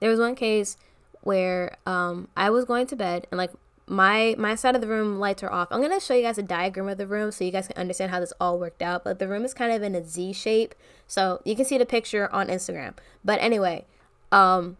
there 0.00 0.10
was 0.10 0.18
one 0.20 0.34
case 0.34 0.76
where 1.22 1.76
um 1.86 2.28
I 2.36 2.50
was 2.50 2.64
going 2.64 2.86
to 2.88 2.96
bed 2.96 3.26
and 3.30 3.38
like 3.38 3.50
my 3.88 4.34
my 4.38 4.54
side 4.54 4.74
of 4.74 4.80
the 4.80 4.86
room 4.86 5.18
lights 5.18 5.42
are 5.42 5.50
off. 5.50 5.68
I'm 5.70 5.80
gonna 5.80 6.00
show 6.00 6.14
you 6.14 6.22
guys 6.22 6.38
a 6.38 6.42
diagram 6.42 6.88
of 6.88 6.98
the 6.98 7.06
room 7.06 7.30
so 7.32 7.44
you 7.44 7.50
guys 7.50 7.66
can 7.66 7.76
understand 7.76 8.10
how 8.10 8.20
this 8.20 8.32
all 8.40 8.58
worked 8.58 8.82
out. 8.82 9.04
But 9.04 9.18
the 9.18 9.28
room 9.28 9.44
is 9.44 9.54
kind 9.54 9.72
of 9.72 9.82
in 9.82 9.94
a 9.94 10.04
Z 10.04 10.34
shape, 10.34 10.74
so 11.06 11.40
you 11.44 11.56
can 11.56 11.64
see 11.64 11.78
the 11.78 11.86
picture 11.86 12.32
on 12.32 12.48
Instagram. 12.48 12.94
But 13.24 13.40
anyway, 13.40 13.86
um, 14.30 14.76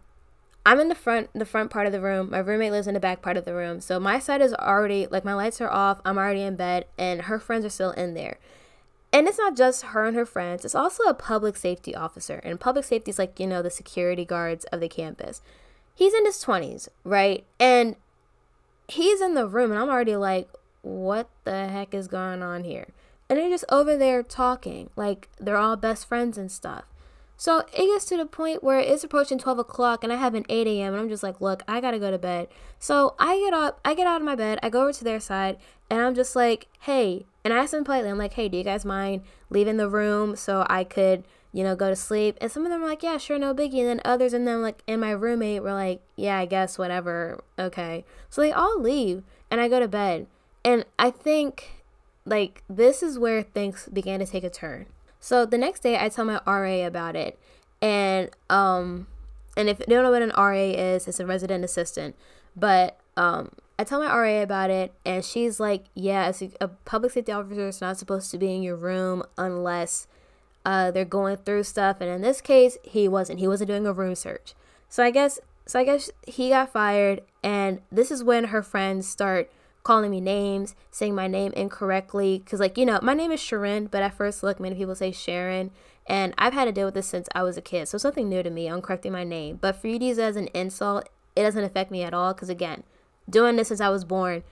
I'm 0.67 0.81
in 0.81 0.89
the 0.89 0.95
front 0.95 1.31
the 1.33 1.47
front 1.47 1.71
part 1.71 1.87
of 1.87 1.93
the 1.93 2.01
room. 2.01 2.31
My 2.31 2.39
roommate 2.39 2.73
lives 2.73 2.87
in 2.87 2.95
the 2.95 3.01
back 3.01 3.23
part 3.23 3.37
of 3.37 3.45
the 3.45 3.55
room. 3.55 3.81
So 3.81 3.99
my 3.99 4.19
side 4.19 4.43
is 4.43 4.53
already 4.55 5.07
like 5.07 5.25
my 5.25 5.35
lights 5.35 5.61
are 5.61 5.71
off. 5.71 6.01
I'm 6.05 6.19
already 6.19 6.43
in 6.43 6.57
bed, 6.57 6.87
and 6.99 7.23
her 7.23 7.39
friends 7.39 7.65
are 7.65 7.71
still 7.71 7.93
in 7.93 8.15
there. 8.15 8.39
And 9.13 9.27
it's 9.27 9.39
not 9.39 9.57
just 9.57 9.87
her 9.87 10.07
and 10.07 10.17
her 10.17 10.27
friends. 10.27 10.65
It's 10.65 10.75
also 10.75 11.05
a 11.05 11.15
public 11.15 11.57
safety 11.57 11.95
officer, 11.95 12.41
and 12.45 12.61
public 12.61 12.85
safety 12.85 13.11
is 13.11 13.19
like 13.19 13.41
you 13.41 13.47
know 13.47 13.63
the 13.63 13.71
security 13.71 14.25
guards 14.25 14.65
of 14.67 14.81
the 14.81 14.89
campus. 14.89 15.41
He's 15.95 16.15
in 16.15 16.27
his 16.27 16.45
20s, 16.45 16.89
right? 17.03 17.45
And 17.59 17.97
he's 18.89 19.21
in 19.21 19.35
the 19.35 19.47
room 19.47 19.71
and 19.71 19.81
I'm 19.81 19.89
already 19.89 20.15
like, 20.17 20.49
what 20.83 21.29
the 21.45 21.69
heck 21.69 21.93
is 21.93 22.09
going 22.09 22.43
on 22.43 22.65
here? 22.65 22.89
And 23.29 23.39
they're 23.39 23.51
just 23.51 23.65
over 23.69 23.97
there 23.97 24.23
talking, 24.23 24.91
like 24.97 25.29
they're 25.39 25.57
all 25.57 25.77
best 25.77 26.09
friends 26.09 26.39
and 26.39 26.51
stuff. 26.51 26.85
So 27.37 27.65
it 27.73 27.87
gets 27.87 28.07
to 28.07 28.17
the 28.17 28.27
point 28.27 28.65
where 28.65 28.81
it's 28.81 29.05
approaching 29.05 29.39
12 29.39 29.61
o'clock 29.61 30.03
and 30.03 30.13
I 30.13 30.17
have 30.17 30.35
an 30.35 30.47
8 30.49 30.67
a.m. 30.67 30.95
and 30.95 31.03
I'm 31.03 31.09
just 31.09 31.23
like, 31.23 31.41
look, 31.41 31.63
I 31.69 31.81
gotta 31.81 31.99
go 31.99 32.11
to 32.11 32.19
bed. 32.19 32.49
So 32.79 33.15
I 33.19 33.39
get 33.39 33.53
up, 33.53 33.81
I 33.85 33.95
get 33.95 34.07
out 34.07 34.21
of 34.21 34.25
my 34.25 34.35
bed, 34.35 34.59
I 34.63 34.71
go 34.71 34.83
over 34.83 34.93
to 34.93 35.05
their 35.05 35.21
side, 35.21 35.59
and 35.91 36.01
I'm 36.01 36.15
just 36.15 36.35
like, 36.35 36.67
hey, 36.81 37.27
and 37.49 37.59
I 37.59 37.63
ask 37.63 37.71
them 37.71 37.85
politely, 37.85 38.11
I'm 38.11 38.19
like, 38.19 38.35
hey, 38.35 38.49
do 38.49 38.59
you 38.59 38.65
guys 38.65 38.85
mind 38.85 39.23
leaving 39.49 39.79
the 39.79 39.89
room 39.89 40.37
so 40.37 40.67
I 40.69 40.85
could 40.85 41.25
you 41.53 41.65
know, 41.65 41.75
go 41.75 41.89
to 41.89 41.97
sleep. 41.97 42.37
And 42.41 42.53
some 42.53 42.65
of 42.65 42.71
them 42.71 42.83
were 42.83 42.89
like, 42.89 43.03
yeah, 43.03 43.17
sure, 43.17 43.39
no 43.39 43.55
biggie. 43.55 43.81
And 43.81 43.89
then 43.89 44.01
others 44.05 44.33
and 44.33 44.47
then 44.47 44.63
like 44.63 44.83
and 44.87 45.01
my 45.01 45.11
roommate 45.11 45.63
were 45.63 45.73
like, 45.73 46.01
yeah, 46.17 46.39
I 46.39 46.47
guess 46.47 46.79
whatever. 46.79 47.43
Okay. 47.59 48.05
So 48.29 48.41
they 48.41 48.53
all 48.53 48.81
leave 48.81 49.23
and 49.51 49.61
I 49.61 49.69
go 49.69 49.81
to 49.81 49.89
bed. 49.89 50.27
And 50.65 50.85
I 50.99 51.11
think 51.11 51.85
like 52.25 52.63
this 52.69 53.03
is 53.03 53.19
where 53.19 53.43
things 53.43 53.89
began 53.93 54.21
to 54.21 54.27
take 54.27 54.45
a 54.45 54.51
turn. 54.51 54.87
So 55.21 55.47
the 55.47 55.59
next 55.59 55.83
day 55.83 55.99
I 55.99 56.09
tell 56.09 56.25
my 56.25 56.41
RA 56.47 56.87
about 56.87 57.17
it. 57.17 57.39
And 57.81 58.31
um 58.51 59.07
and 59.57 59.69
if 59.69 59.81
you 59.81 59.87
don't 59.87 60.05
know 60.05 60.11
what 60.11 60.23
an 60.23 60.33
RA 60.37 60.53
is, 60.53 61.09
it's 61.09 61.21
a 61.21 61.27
resident 61.27 61.65
assistant. 61.65 62.15
But 62.55 63.01
um 63.17 63.53
I 63.79 63.85
tell 63.85 64.01
my 64.01 64.13
RA 64.13 64.43
about 64.43 64.71
it, 64.71 64.93
and 65.05 65.25
she's 65.25 65.61
like, 65.61 65.85
"Yeah, 65.95 66.33
a 66.61 66.69
public 66.69 67.13
safety 67.13 67.31
officer 67.31 67.69
is 67.69 67.81
not 67.81 67.97
supposed 67.97 68.31
to 68.33 68.39
be 68.39 68.53
in 68.55 68.63
your 68.63 68.77
room 68.77 69.23
unless 69.37 70.09
uh, 70.65 70.91
they're 70.91 71.05
going 71.05 71.37
through 71.39 71.63
stuff, 71.63 71.99
and 72.01 72.11
in 72.11 72.21
this 72.21 72.41
case, 72.41 72.77
he 72.83 73.09
wasn't. 73.09 73.39
He 73.39 73.49
wasn't 73.49 73.69
doing 73.69 73.87
a 73.87 73.93
room 73.93 74.15
search. 74.15 74.55
So 74.89 75.05
I 75.05 75.11
guess, 75.11 75.39
so 75.67 75.79
I 75.79 75.85
guess 75.85 76.11
he 76.27 76.51
got 76.51 76.73
fired, 76.73 77.23
and 77.43 77.81
this 77.93 78.11
is 78.11 78.25
when 78.25 78.45
her 78.45 78.63
friends 78.63 79.09
start 79.09 79.51
calling 79.85 80.11
me 80.11 80.21
names, 80.21 80.75
saying 80.91 81.15
my 81.15 81.29
name 81.29 81.53
incorrectly. 81.53 82.43
Cause 82.45 82.61
like 82.61 82.77
you 82.77 82.85
know, 82.85 82.99
my 83.03 83.15
name 83.15 83.31
is 83.31 83.41
Sharon, 83.41 83.87
but 83.87 84.03
at 84.03 84.15
first 84.15 84.43
look, 84.43 84.59
many 84.61 84.75
people 84.75 84.95
say 84.95 85.13
Sharon, 85.13 85.71
and 86.07 86.35
I've 86.37 86.53
had 86.53 86.65
to 86.65 86.73
deal 86.73 86.87
with 86.87 86.95
this 86.95 87.07
since 87.07 87.29
I 87.35 87.43
was 87.43 87.57
a 87.57 87.63
kid. 87.63 87.87
So 87.89 87.97
something 87.97 88.29
new 88.29 88.43
to 88.43 88.51
me. 88.51 88.67
I'm 88.67 88.83
correcting 88.83 89.13
my 89.13 89.25
name, 89.25 89.59
but 89.61 89.77
for 89.77 89.87
you 89.87 89.99
to 89.99 90.05
use 90.05 90.19
it 90.19 90.23
as 90.23 90.37
an 90.37 90.49
insult, 90.49 91.09
it 91.37 91.43
doesn't 91.43 91.65
affect 91.65 91.91
me 91.91 92.03
at 92.03 92.13
all. 92.13 92.35
Cause 92.35 92.49
again, 92.49 92.83
doing 93.29 93.57
this 93.57 93.69
since 93.69 93.81
I 93.81 93.89
was 93.89 94.05
born, 94.05 94.43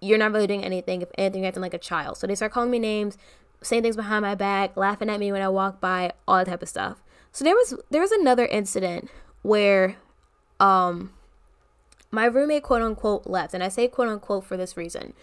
you're 0.00 0.18
not 0.18 0.32
really 0.32 0.46
doing 0.46 0.64
anything. 0.64 1.02
If 1.02 1.08
anything, 1.16 1.42
you're 1.42 1.48
acting 1.48 1.62
like 1.62 1.74
a 1.74 1.78
child. 1.78 2.16
So 2.18 2.26
they 2.26 2.34
start 2.34 2.52
calling 2.52 2.70
me 2.70 2.78
names 2.78 3.16
saying 3.62 3.82
things 3.82 3.96
behind 3.96 4.22
my 4.22 4.34
back, 4.34 4.76
laughing 4.76 5.08
at 5.08 5.18
me 5.18 5.32
when 5.32 5.42
I 5.42 5.48
walk 5.48 5.80
by, 5.80 6.12
all 6.28 6.36
that 6.36 6.46
type 6.46 6.62
of 6.62 6.68
stuff. 6.68 7.02
So 7.32 7.44
there 7.44 7.54
was 7.54 7.74
there 7.90 8.00
was 8.00 8.12
another 8.12 8.46
incident 8.46 9.10
where 9.42 9.96
um 10.60 11.12
my 12.10 12.26
roommate 12.26 12.62
quote 12.62 12.82
unquote 12.82 13.26
left. 13.26 13.54
And 13.54 13.62
I 13.62 13.68
say 13.68 13.88
quote 13.88 14.08
unquote 14.08 14.44
for 14.44 14.56
this 14.56 14.76
reason. 14.76 15.14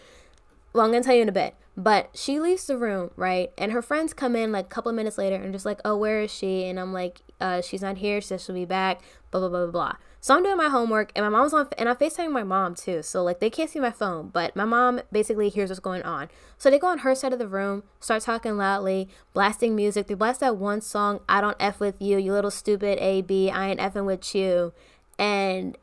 Well, 0.74 0.86
I'm 0.86 0.92
gonna 0.92 1.04
tell 1.04 1.16
you 1.16 1.22
in 1.22 1.30
a 1.30 1.34
bit. 1.34 1.56
But 1.82 2.12
she 2.14 2.40
leaves 2.40 2.68
the 2.68 2.78
room, 2.78 3.10
right? 3.16 3.52
And 3.58 3.72
her 3.72 3.82
friends 3.82 4.14
come 4.14 4.36
in 4.36 4.52
like 4.52 4.66
a 4.66 4.70
couple 4.70 4.90
of 4.90 4.96
minutes 4.96 5.18
later 5.18 5.36
and 5.36 5.52
just 5.52 5.66
like, 5.66 5.80
oh, 5.84 5.98
where 5.98 6.22
is 6.22 6.32
she? 6.32 6.66
And 6.66 6.80
I'm 6.80 6.94
like, 6.94 7.22
uh, 7.40 7.62
she's 7.62 7.82
not 7.82 7.98
here. 7.98 8.22
She 8.22 8.28
says 8.28 8.44
she'll 8.44 8.54
be 8.54 8.66
back. 8.66 9.02
Blah 9.32 9.40
blah 9.40 9.50
blah 9.50 9.64
blah 9.66 9.72
blah. 9.72 9.94
So 10.20 10.36
I'm 10.36 10.44
doing 10.44 10.58
my 10.58 10.70
homework, 10.70 11.12
and 11.16 11.26
my 11.26 11.30
mom's 11.30 11.56
on, 11.56 11.68
and 11.80 11.90
I'm 11.90 11.96
FaceTiming 11.96 12.32
my 12.32 12.44
mom 12.44 12.76
too. 12.76 13.02
So 13.02 13.24
like 13.24 13.40
they 13.40 13.50
can't 13.50 13.72
see 13.72 13.80
my 13.80 13.90
phone, 13.90 14.30
but 14.30 14.56
my 14.56 14.66
mom 14.66 15.02
basically 15.12 15.50
hears 15.50 15.72
what's 15.72 15.80
going 15.80 16.04
on. 16.04 16.30
So 16.60 16.70
they 16.70 16.78
go 16.78 16.86
on 16.86 17.00
her 17.00 17.16
side 17.16 17.34
of 17.34 17.40
the 17.40 17.48
room, 17.48 17.82
start 18.00 18.22
talking 18.22 18.58
loudly, 18.58 19.10
blasting 19.34 19.76
music. 19.76 20.06
They 20.06 20.14
blast 20.14 20.42
that 20.42 20.58
one 20.58 20.82
song, 20.82 21.22
"I 21.28 21.42
don't 21.42 21.58
f 21.60 21.80
with 21.80 22.00
you, 22.00 22.20
you 22.20 22.32
little 22.34 22.52
stupid 22.52 23.00
A 23.00 23.24
B. 23.24 23.50
I 23.50 23.70
ain't 23.70 23.80
effing 23.80 24.06
with 24.06 24.36
you," 24.36 24.74
and 25.18 25.76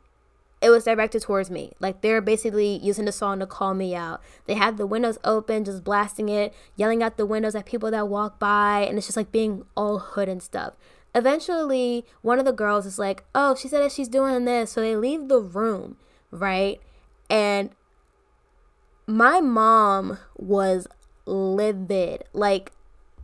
it 0.61 0.69
was 0.69 0.83
directed 0.83 1.21
towards 1.21 1.49
me. 1.49 1.71
Like 1.79 2.01
they're 2.01 2.21
basically 2.21 2.77
using 2.77 3.05
the 3.05 3.11
song 3.11 3.39
to 3.39 3.47
call 3.47 3.73
me 3.73 3.95
out. 3.95 4.21
They 4.45 4.55
had 4.55 4.77
the 4.77 4.87
windows 4.87 5.17
open, 5.23 5.63
just 5.63 5.83
blasting 5.83 6.29
it, 6.29 6.53
yelling 6.75 7.01
out 7.01 7.17
the 7.17 7.25
windows 7.25 7.55
at 7.55 7.65
people 7.65 7.91
that 7.91 8.09
walk 8.09 8.39
by, 8.39 8.81
and 8.81 8.97
it's 8.97 9.07
just 9.07 9.17
like 9.17 9.31
being 9.31 9.63
all 9.75 9.99
hood 9.99 10.27
and 10.27 10.43
stuff. 10.43 10.73
Eventually, 11.15 12.05
one 12.21 12.39
of 12.39 12.45
the 12.45 12.51
girls 12.51 12.85
is 12.85 12.99
like, 12.99 13.23
"Oh, 13.33 13.55
she 13.55 13.67
said 13.67 13.81
that 13.81 13.91
she's 13.91 14.09
doing 14.09 14.45
this," 14.45 14.71
so 14.71 14.81
they 14.81 14.95
leave 14.95 15.27
the 15.27 15.39
room, 15.39 15.97
right? 16.31 16.79
And 17.29 17.71
my 19.07 19.39
mom 19.39 20.19
was 20.37 20.87
livid. 21.25 22.25
Like 22.33 22.71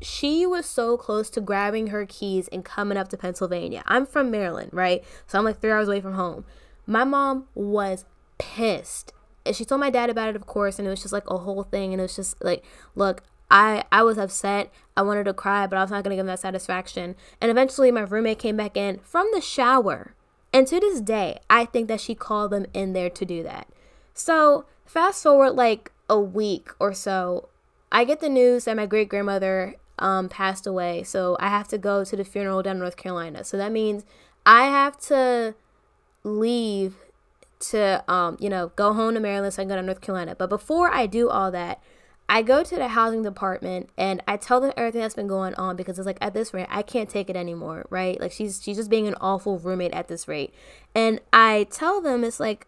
she 0.02 0.46
was 0.46 0.66
so 0.66 0.98
close 0.98 1.30
to 1.32 1.42
grabbing 1.42 1.88
her 1.88 2.06
keys 2.06 2.48
and 2.50 2.64
coming 2.64 2.98
up 2.98 3.10
to 3.10 3.18
Pennsylvania. 3.18 3.84
I'm 3.86 4.06
from 4.06 4.32
Maryland, 4.32 4.70
right? 4.74 5.04
So 5.28 5.38
I'm 5.38 5.46
like 5.46 5.60
three 5.60 5.72
hours 5.72 5.88
away 5.88 6.02
from 6.02 6.14
home. 6.14 6.46
My 6.86 7.04
mom 7.04 7.48
was 7.56 8.06
pissed. 8.38 9.14
And 9.46 9.56
she 9.56 9.66
told 9.66 9.82
my 9.82 9.90
dad 9.90 10.10
about 10.10 10.30
it, 10.30 10.36
of 10.36 10.48
course, 10.48 10.80
and 10.80 10.88
it 10.88 10.92
was 10.92 11.02
just 11.02 11.14
like 11.14 11.30
a 11.30 11.38
whole 11.38 11.64
thing. 11.64 11.94
And 11.94 12.00
it 12.00 12.04
was 12.04 12.16
just 12.16 12.44
like, 12.44 12.64
look, 12.96 13.24
I 13.50 13.84
I 13.92 14.04
was 14.04 14.18
upset. 14.18 14.72
I 14.98 15.04
wanted 15.04 15.26
to 15.26 15.34
cry, 15.34 15.68
but 15.68 15.78
I 15.78 15.82
was 15.82 15.92
not 15.92 16.04
gonna 16.04 16.16
give 16.16 16.26
them 16.26 16.34
that 16.34 16.40
satisfaction. 16.40 17.16
And 17.40 17.52
eventually 17.52 17.92
my 17.92 18.02
roommate 18.02 18.40
came 18.40 18.58
back 18.58 18.76
in 18.76 19.00
from 19.00 19.28
the 19.34 19.42
shower. 19.42 20.14
And 20.52 20.66
to 20.68 20.80
this 20.80 21.02
day, 21.02 21.40
I 21.50 21.66
think 21.66 21.88
that 21.90 22.02
she 22.02 22.16
called 22.16 22.52
them 22.52 22.66
in 22.74 22.94
there 22.94 23.10
to 23.10 23.26
do 23.26 23.44
that. 23.44 23.68
So 24.14 24.66
fast 24.86 25.22
forward 25.22 25.52
like 25.52 25.92
a 26.10 26.20
week 26.20 26.70
or 26.80 26.94
so, 26.94 27.50
I 27.92 28.04
get 28.04 28.20
the 28.20 28.30
news 28.30 28.66
that 28.66 28.78
my 28.78 28.86
great 28.86 29.10
grandmother 29.10 29.76
um, 30.00 30.30
passed 30.30 30.66
away. 30.66 31.04
So 31.04 31.38
I 31.40 31.50
have 31.50 31.68
to 31.70 31.78
go 31.78 32.04
to 32.04 32.16
the 32.16 32.24
funeral 32.24 32.64
down 32.64 32.78
in 32.78 32.80
North 32.80 32.98
Carolina. 32.98 33.44
So 33.44 33.58
that 33.58 33.72
means 33.72 34.06
I 34.46 34.64
have 34.64 34.98
to 35.08 35.56
leave 36.26 36.96
to, 37.60 38.04
um, 38.12 38.38
you 38.40 38.50
know, 38.50 38.72
go 38.76 38.94
home 38.94 39.14
to 39.14 39.20
Maryland 39.20 39.54
so 39.54 39.62
I 39.62 39.64
can 39.64 39.70
go 39.70 39.76
to 39.76 39.82
North 39.82 40.02
Carolina. 40.02 40.36
But 40.36 40.50
before 40.50 40.90
I 40.90 41.06
do 41.06 41.30
all 41.30 41.52
that, 41.52 41.82
I 42.28 42.42
go 42.42 42.64
to 42.64 42.76
the 42.76 42.90
housing 42.90 43.22
department 43.22 43.90
and 43.98 44.22
I 44.28 44.38
tell 44.38 44.60
them 44.60 44.74
everything 44.76 45.02
that's 45.02 45.14
been 45.14 45.28
going 45.28 45.54
on 45.56 45.76
because 45.76 46.00
it's 46.00 46.08
like 46.08 46.18
at 46.22 46.34
this 46.34 46.54
rate 46.56 46.68
I 46.72 46.82
can't 46.82 47.08
take 47.08 47.30
it 47.30 47.36
anymore, 47.36 47.86
right? 47.92 48.20
Like 48.20 48.32
she's 48.32 48.62
she's 48.64 48.78
just 48.78 48.90
being 48.90 49.08
an 49.08 49.16
awful 49.22 49.60
roommate 49.60 49.94
at 49.94 50.08
this 50.08 50.28
rate. 50.28 50.54
And 50.96 51.22
I 51.32 51.68
tell 51.70 52.02
them 52.02 52.24
it's 52.24 52.40
like 52.40 52.66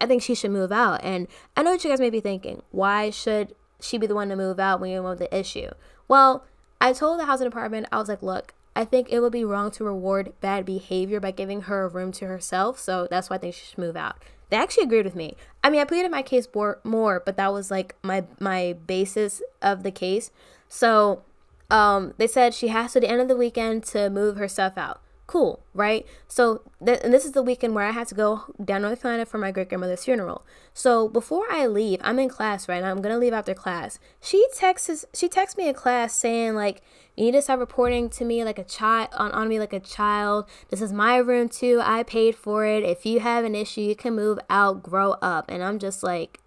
I 0.00 0.06
think 0.06 0.22
she 0.22 0.36
should 0.36 0.52
move 0.52 0.70
out. 0.70 1.02
And 1.02 1.26
I 1.56 1.62
know 1.62 1.72
what 1.72 1.82
you 1.82 1.90
guys 1.90 1.98
may 1.98 2.10
be 2.10 2.20
thinking. 2.20 2.62
Why 2.70 3.10
should 3.10 3.56
she 3.80 3.98
be 3.98 4.06
the 4.06 4.14
one 4.14 4.28
to 4.28 4.36
move 4.36 4.60
out 4.60 4.80
when 4.80 4.90
you're 4.90 5.02
with 5.02 5.18
the 5.18 5.36
issue? 5.36 5.70
Well, 6.06 6.44
I 6.80 6.92
told 6.92 7.18
the 7.18 7.26
housing 7.26 7.48
department, 7.48 7.88
I 7.90 7.98
was 7.98 8.08
like, 8.08 8.22
look, 8.22 8.54
I 8.74 8.84
think 8.84 9.08
it 9.10 9.20
would 9.20 9.32
be 9.32 9.44
wrong 9.44 9.70
to 9.72 9.84
reward 9.84 10.32
bad 10.40 10.64
behavior 10.64 11.20
by 11.20 11.30
giving 11.30 11.62
her 11.62 11.84
a 11.84 11.88
room 11.88 12.12
to 12.12 12.26
herself. 12.26 12.78
So 12.78 13.06
that's 13.10 13.28
why 13.28 13.36
I 13.36 13.38
think 13.38 13.54
she 13.54 13.66
should 13.66 13.78
move 13.78 13.96
out. 13.96 14.22
They 14.50 14.56
actually 14.56 14.84
agreed 14.84 15.04
with 15.04 15.14
me. 15.14 15.36
I 15.62 15.70
mean, 15.70 15.80
I 15.80 15.84
pleaded 15.84 16.10
my 16.10 16.22
case 16.22 16.46
more, 16.54 16.78
more 16.84 17.22
but 17.24 17.36
that 17.36 17.52
was 17.52 17.70
like 17.70 17.94
my 18.02 18.24
my 18.38 18.76
basis 18.86 19.42
of 19.60 19.82
the 19.82 19.90
case. 19.90 20.30
So 20.68 21.22
um, 21.70 22.14
they 22.18 22.26
said 22.26 22.54
she 22.54 22.68
has 22.68 22.92
to 22.92 23.00
the 23.00 23.08
end 23.08 23.20
of 23.20 23.28
the 23.28 23.36
weekend 23.36 23.84
to 23.84 24.10
move 24.10 24.36
her 24.36 24.48
stuff 24.48 24.76
out 24.76 25.00
cool, 25.26 25.64
right? 25.72 26.06
So, 26.28 26.62
th- 26.84 27.00
and 27.02 27.12
this 27.12 27.24
is 27.24 27.32
the 27.32 27.42
weekend 27.42 27.74
where 27.74 27.86
I 27.86 27.92
had 27.92 28.08
to 28.08 28.14
go 28.14 28.42
down 28.62 28.82
North 28.82 29.02
Carolina 29.02 29.24
for 29.24 29.38
my 29.38 29.50
great 29.50 29.68
grandmother's 29.68 30.04
funeral. 30.04 30.44
So 30.74 31.08
before 31.08 31.46
I 31.50 31.66
leave, 31.66 32.00
I'm 32.02 32.18
in 32.18 32.28
class, 32.28 32.68
right? 32.68 32.82
I'm 32.82 33.00
gonna 33.00 33.18
leave 33.18 33.32
after 33.32 33.54
class. 33.54 33.98
She 34.20 34.46
texts, 34.54 35.04
she 35.14 35.28
texts 35.28 35.56
me 35.56 35.68
in 35.68 35.74
class 35.74 36.14
saying 36.14 36.54
like, 36.54 36.82
you 37.16 37.26
need 37.26 37.32
to 37.32 37.42
start 37.42 37.60
reporting 37.60 38.08
to 38.10 38.24
me 38.24 38.42
like 38.44 38.58
a 38.58 38.64
child 38.64 39.08
on, 39.12 39.32
on 39.32 39.48
me 39.48 39.58
like 39.58 39.72
a 39.72 39.80
child. 39.80 40.46
This 40.70 40.80
is 40.80 40.92
my 40.92 41.16
room 41.16 41.48
too. 41.48 41.80
I 41.82 42.02
paid 42.02 42.34
for 42.34 42.64
it. 42.64 42.82
If 42.84 43.04
you 43.06 43.20
have 43.20 43.44
an 43.44 43.54
issue, 43.54 43.82
you 43.82 43.94
can 43.94 44.14
move 44.14 44.38
out, 44.50 44.82
grow 44.82 45.12
up. 45.22 45.50
And 45.50 45.62
I'm 45.62 45.78
just 45.78 46.02
like, 46.02 46.40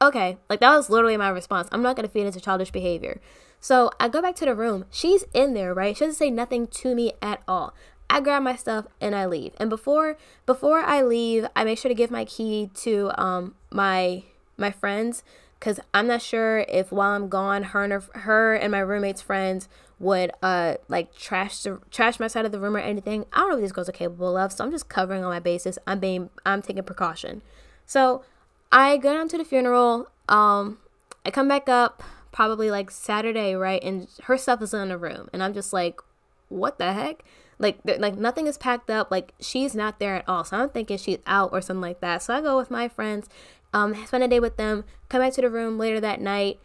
okay, 0.00 0.38
like 0.48 0.60
that 0.60 0.76
was 0.76 0.88
literally 0.88 1.16
my 1.16 1.28
response. 1.28 1.68
I'm 1.72 1.82
not 1.82 1.96
gonna 1.96 2.08
feed 2.08 2.26
into 2.26 2.40
childish 2.40 2.70
behavior. 2.70 3.20
So 3.60 3.90
I 3.98 4.08
go 4.08 4.22
back 4.22 4.36
to 4.36 4.44
the 4.44 4.54
room. 4.54 4.84
She's 4.90 5.24
in 5.34 5.54
there, 5.54 5.74
right? 5.74 5.96
She 5.96 6.04
doesn't 6.04 6.18
say 6.18 6.30
nothing 6.30 6.68
to 6.68 6.94
me 6.94 7.12
at 7.20 7.42
all. 7.48 7.74
I 8.10 8.20
grab 8.20 8.42
my 8.42 8.56
stuff 8.56 8.86
and 9.00 9.14
I 9.14 9.26
leave. 9.26 9.52
And 9.58 9.68
before 9.68 10.16
before 10.46 10.80
I 10.80 11.02
leave, 11.02 11.46
I 11.54 11.64
make 11.64 11.78
sure 11.78 11.88
to 11.88 11.94
give 11.94 12.10
my 12.10 12.24
key 12.24 12.70
to 12.76 13.12
um 13.20 13.54
my 13.70 14.24
my 14.56 14.70
friends 14.70 15.22
because 15.58 15.80
I'm 15.92 16.06
not 16.06 16.22
sure 16.22 16.60
if 16.68 16.92
while 16.92 17.10
I'm 17.12 17.28
gone, 17.28 17.64
her 17.64 17.84
and 17.84 17.92
her, 17.92 18.04
her 18.20 18.54
and 18.54 18.70
my 18.72 18.80
roommate's 18.80 19.22
friends 19.22 19.68
would 19.98 20.30
uh 20.42 20.74
like 20.88 21.14
trash 21.14 21.62
the 21.62 21.80
trash 21.90 22.20
my 22.20 22.28
side 22.28 22.46
of 22.46 22.52
the 22.52 22.60
room 22.60 22.76
or 22.76 22.80
anything. 22.80 23.26
I 23.32 23.40
don't 23.40 23.50
know 23.50 23.54
what 23.56 23.62
these 23.62 23.72
girls 23.72 23.88
are 23.88 23.92
capable 23.92 24.36
of, 24.36 24.52
so 24.52 24.64
I'm 24.64 24.70
just 24.70 24.88
covering 24.88 25.24
all 25.24 25.30
my 25.30 25.40
bases. 25.40 25.78
I'm 25.86 26.00
being 26.00 26.30
I'm 26.46 26.62
taking 26.62 26.84
precaution. 26.84 27.42
So 27.84 28.24
I 28.70 28.96
go 28.96 29.12
down 29.12 29.28
to 29.28 29.38
the 29.38 29.44
funeral. 29.44 30.08
Um, 30.28 30.78
I 31.24 31.30
come 31.30 31.48
back 31.48 31.68
up 31.68 32.02
probably 32.32 32.70
like 32.70 32.90
Saturday, 32.90 33.54
right? 33.54 33.82
And 33.82 34.08
her 34.24 34.36
stuff 34.36 34.62
is 34.62 34.72
in 34.72 34.88
the 34.88 34.98
room, 34.98 35.28
and 35.32 35.42
I'm 35.42 35.54
just 35.54 35.72
like, 35.72 36.00
what 36.48 36.78
the 36.78 36.92
heck? 36.92 37.24
Like 37.58 37.78
like 37.84 38.16
nothing 38.16 38.46
is 38.46 38.56
packed 38.56 38.90
up. 38.90 39.10
Like 39.10 39.32
she's 39.40 39.74
not 39.74 39.98
there 39.98 40.14
at 40.16 40.28
all. 40.28 40.44
So 40.44 40.56
I'm 40.56 40.68
thinking 40.68 40.98
she's 40.98 41.18
out 41.26 41.50
or 41.52 41.60
something 41.60 41.80
like 41.80 42.00
that. 42.00 42.22
So 42.22 42.34
I 42.34 42.40
go 42.40 42.56
with 42.56 42.70
my 42.70 42.88
friends, 42.88 43.28
um, 43.72 43.94
spend 44.06 44.24
a 44.24 44.28
day 44.28 44.40
with 44.40 44.56
them, 44.56 44.84
come 45.08 45.20
back 45.20 45.32
to 45.34 45.40
the 45.40 45.50
room 45.50 45.78
later 45.78 46.00
that 46.00 46.20
night. 46.20 46.60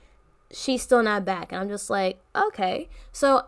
She's 0.51 0.83
still 0.83 1.01
not 1.01 1.25
back, 1.25 1.51
and 1.51 1.61
I'm 1.61 1.69
just 1.69 1.89
like, 1.89 2.21
okay. 2.35 2.89
So 3.11 3.47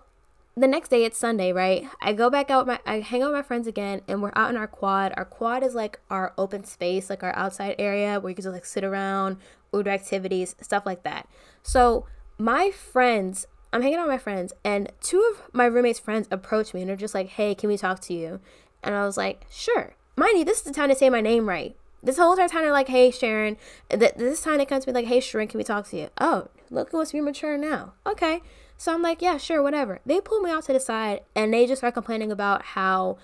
the 0.57 0.67
next 0.67 0.89
day 0.89 1.03
it's 1.03 1.17
Sunday, 1.17 1.51
right? 1.51 1.87
I 2.01 2.13
go 2.13 2.29
back 2.29 2.49
out 2.49 2.65
my 2.65 2.79
I 2.85 3.01
hang 3.01 3.21
out 3.21 3.27
with 3.27 3.35
my 3.35 3.41
friends 3.41 3.67
again 3.67 4.01
and 4.07 4.21
we're 4.21 4.31
out 4.35 4.49
in 4.49 4.57
our 4.57 4.67
quad. 4.67 5.13
Our 5.17 5.25
quad 5.25 5.63
is 5.63 5.75
like 5.75 5.99
our 6.09 6.33
open 6.37 6.63
space, 6.63 7.09
like 7.09 7.23
our 7.23 7.35
outside 7.35 7.75
area 7.77 8.19
where 8.19 8.29
you 8.29 8.35
can 8.35 8.43
just 8.43 8.53
like 8.53 8.65
sit 8.65 8.83
around, 8.83 9.37
order 9.73 9.91
activities, 9.91 10.55
stuff 10.61 10.85
like 10.85 11.03
that. 11.03 11.27
So 11.61 12.07
my 12.37 12.71
friends 12.71 13.47
I'm 13.75 13.81
hanging 13.81 13.97
out 13.97 14.07
with 14.07 14.13
my 14.13 14.17
friends, 14.17 14.53
and 14.63 14.89
two 15.01 15.19
of 15.33 15.53
my 15.53 15.65
roommate's 15.65 15.99
friends 15.99 16.29
approach 16.31 16.73
me 16.73 16.79
and 16.79 16.89
they're 16.89 16.95
just 16.95 17.13
like, 17.13 17.27
"Hey, 17.27 17.53
can 17.53 17.67
we 17.67 17.75
talk 17.77 17.99
to 18.01 18.13
you?" 18.13 18.39
And 18.81 18.95
I 18.95 19.05
was 19.05 19.17
like, 19.17 19.45
"Sure." 19.51 19.95
Mind 20.15 20.37
you, 20.37 20.45
this 20.45 20.59
is 20.59 20.63
the 20.63 20.71
time 20.71 20.87
to 20.87 20.95
say 20.95 21.09
my 21.09 21.19
name 21.19 21.49
right. 21.49 21.75
This 22.01 22.17
whole 22.17 22.31
entire 22.31 22.47
time 22.47 22.61
they're 22.61 22.71
like, 22.71 22.87
"Hey, 22.87 23.11
Sharon." 23.11 23.57
This 23.89 24.41
time 24.41 24.59
they 24.59 24.65
come 24.65 24.79
to 24.79 24.87
me 24.87 24.93
like, 24.93 25.07
"Hey, 25.07 25.19
Sharon, 25.19 25.49
can 25.49 25.57
we 25.57 25.65
talk 25.65 25.89
to 25.89 25.97
you?" 25.97 26.09
Oh, 26.21 26.47
look 26.71 26.87
at 26.87 26.93
what's 26.93 27.13
mature 27.13 27.57
now. 27.57 27.95
Okay, 28.07 28.41
so 28.77 28.93
I'm 28.93 29.01
like, 29.01 29.21
"Yeah, 29.21 29.35
sure, 29.37 29.61
whatever." 29.61 29.99
They 30.05 30.21
pull 30.21 30.39
me 30.39 30.51
out 30.51 30.63
to 30.67 30.73
the 30.73 30.79
side 30.79 31.21
and 31.35 31.53
they 31.53 31.67
just 31.67 31.81
start 31.81 31.95
complaining 31.95 32.31
about 32.31 32.61
how 32.63 33.17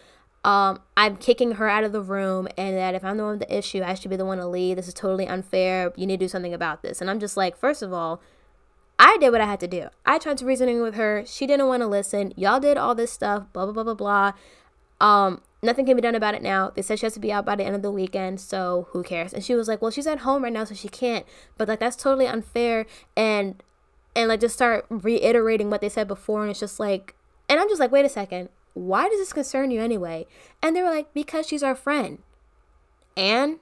um, 0.43 0.81
I'm 0.97 1.15
kicking 1.15 1.53
her 1.53 1.69
out 1.69 1.85
of 1.85 1.93
the 1.93 2.01
room, 2.01 2.49
and 2.57 2.75
that 2.75 2.93
if 2.93 3.05
I'm 3.05 3.15
the 3.15 3.23
one 3.23 3.39
with 3.39 3.47
the 3.47 3.57
issue, 3.57 3.83
I 3.83 3.93
should 3.93 4.09
be 4.09 4.17
the 4.17 4.25
one 4.25 4.39
to 4.39 4.47
lead. 4.47 4.77
This 4.77 4.89
is 4.89 4.93
totally 4.93 5.27
unfair. 5.27 5.93
You 5.95 6.05
need 6.05 6.19
to 6.19 6.25
do 6.25 6.29
something 6.29 6.53
about 6.53 6.81
this. 6.81 6.99
And 6.99 7.09
I'm 7.09 7.19
just 7.19 7.37
like, 7.37 7.55
first 7.55 7.81
of 7.81 7.93
all, 7.93 8.21
I 9.03 9.17
did 9.19 9.31
what 9.31 9.41
I 9.41 9.45
had 9.45 9.59
to 9.61 9.67
do. 9.67 9.87
I 10.05 10.19
tried 10.19 10.37
to 10.37 10.45
reasoning 10.45 10.79
with 10.79 10.93
her. 10.93 11.23
She 11.25 11.47
didn't 11.47 11.65
want 11.65 11.81
to 11.81 11.87
listen. 11.87 12.33
Y'all 12.37 12.59
did 12.59 12.77
all 12.77 12.93
this 12.93 13.11
stuff, 13.11 13.51
blah, 13.51 13.65
blah, 13.65 13.73
blah, 13.73 13.95
blah, 13.95 13.95
blah. 13.95 14.33
Um, 15.05 15.41
nothing 15.63 15.87
can 15.87 15.95
be 15.95 16.03
done 16.03 16.13
about 16.13 16.35
it 16.35 16.43
now. 16.43 16.69
They 16.69 16.83
said 16.83 16.99
she 16.99 17.07
has 17.07 17.15
to 17.15 17.19
be 17.19 17.31
out 17.31 17.43
by 17.43 17.55
the 17.55 17.63
end 17.63 17.75
of 17.75 17.81
the 17.81 17.89
weekend, 17.89 18.39
so 18.39 18.87
who 18.91 19.01
cares? 19.01 19.33
And 19.33 19.43
she 19.43 19.55
was 19.55 19.67
like, 19.67 19.81
Well, 19.81 19.89
she's 19.89 20.05
at 20.05 20.19
home 20.19 20.43
right 20.43 20.53
now, 20.53 20.65
so 20.65 20.75
she 20.75 20.87
can't. 20.87 21.25
But 21.57 21.67
like 21.67 21.79
that's 21.79 21.95
totally 21.95 22.27
unfair 22.27 22.85
and 23.17 23.63
and 24.15 24.29
like 24.29 24.39
just 24.39 24.53
start 24.53 24.85
reiterating 24.89 25.71
what 25.71 25.81
they 25.81 25.89
said 25.89 26.07
before 26.07 26.41
and 26.43 26.51
it's 26.51 26.59
just 26.59 26.79
like 26.79 27.15
and 27.49 27.59
I'm 27.59 27.69
just 27.69 27.81
like, 27.81 27.91
wait 27.91 28.05
a 28.05 28.09
second, 28.09 28.49
why 28.73 29.09
does 29.09 29.19
this 29.19 29.33
concern 29.33 29.71
you 29.71 29.81
anyway? 29.81 30.25
And 30.61 30.75
they 30.75 30.83
were 30.83 30.89
like, 30.89 31.11
Because 31.13 31.47
she's 31.47 31.63
our 31.63 31.75
friend. 31.75 32.19
And 33.17 33.57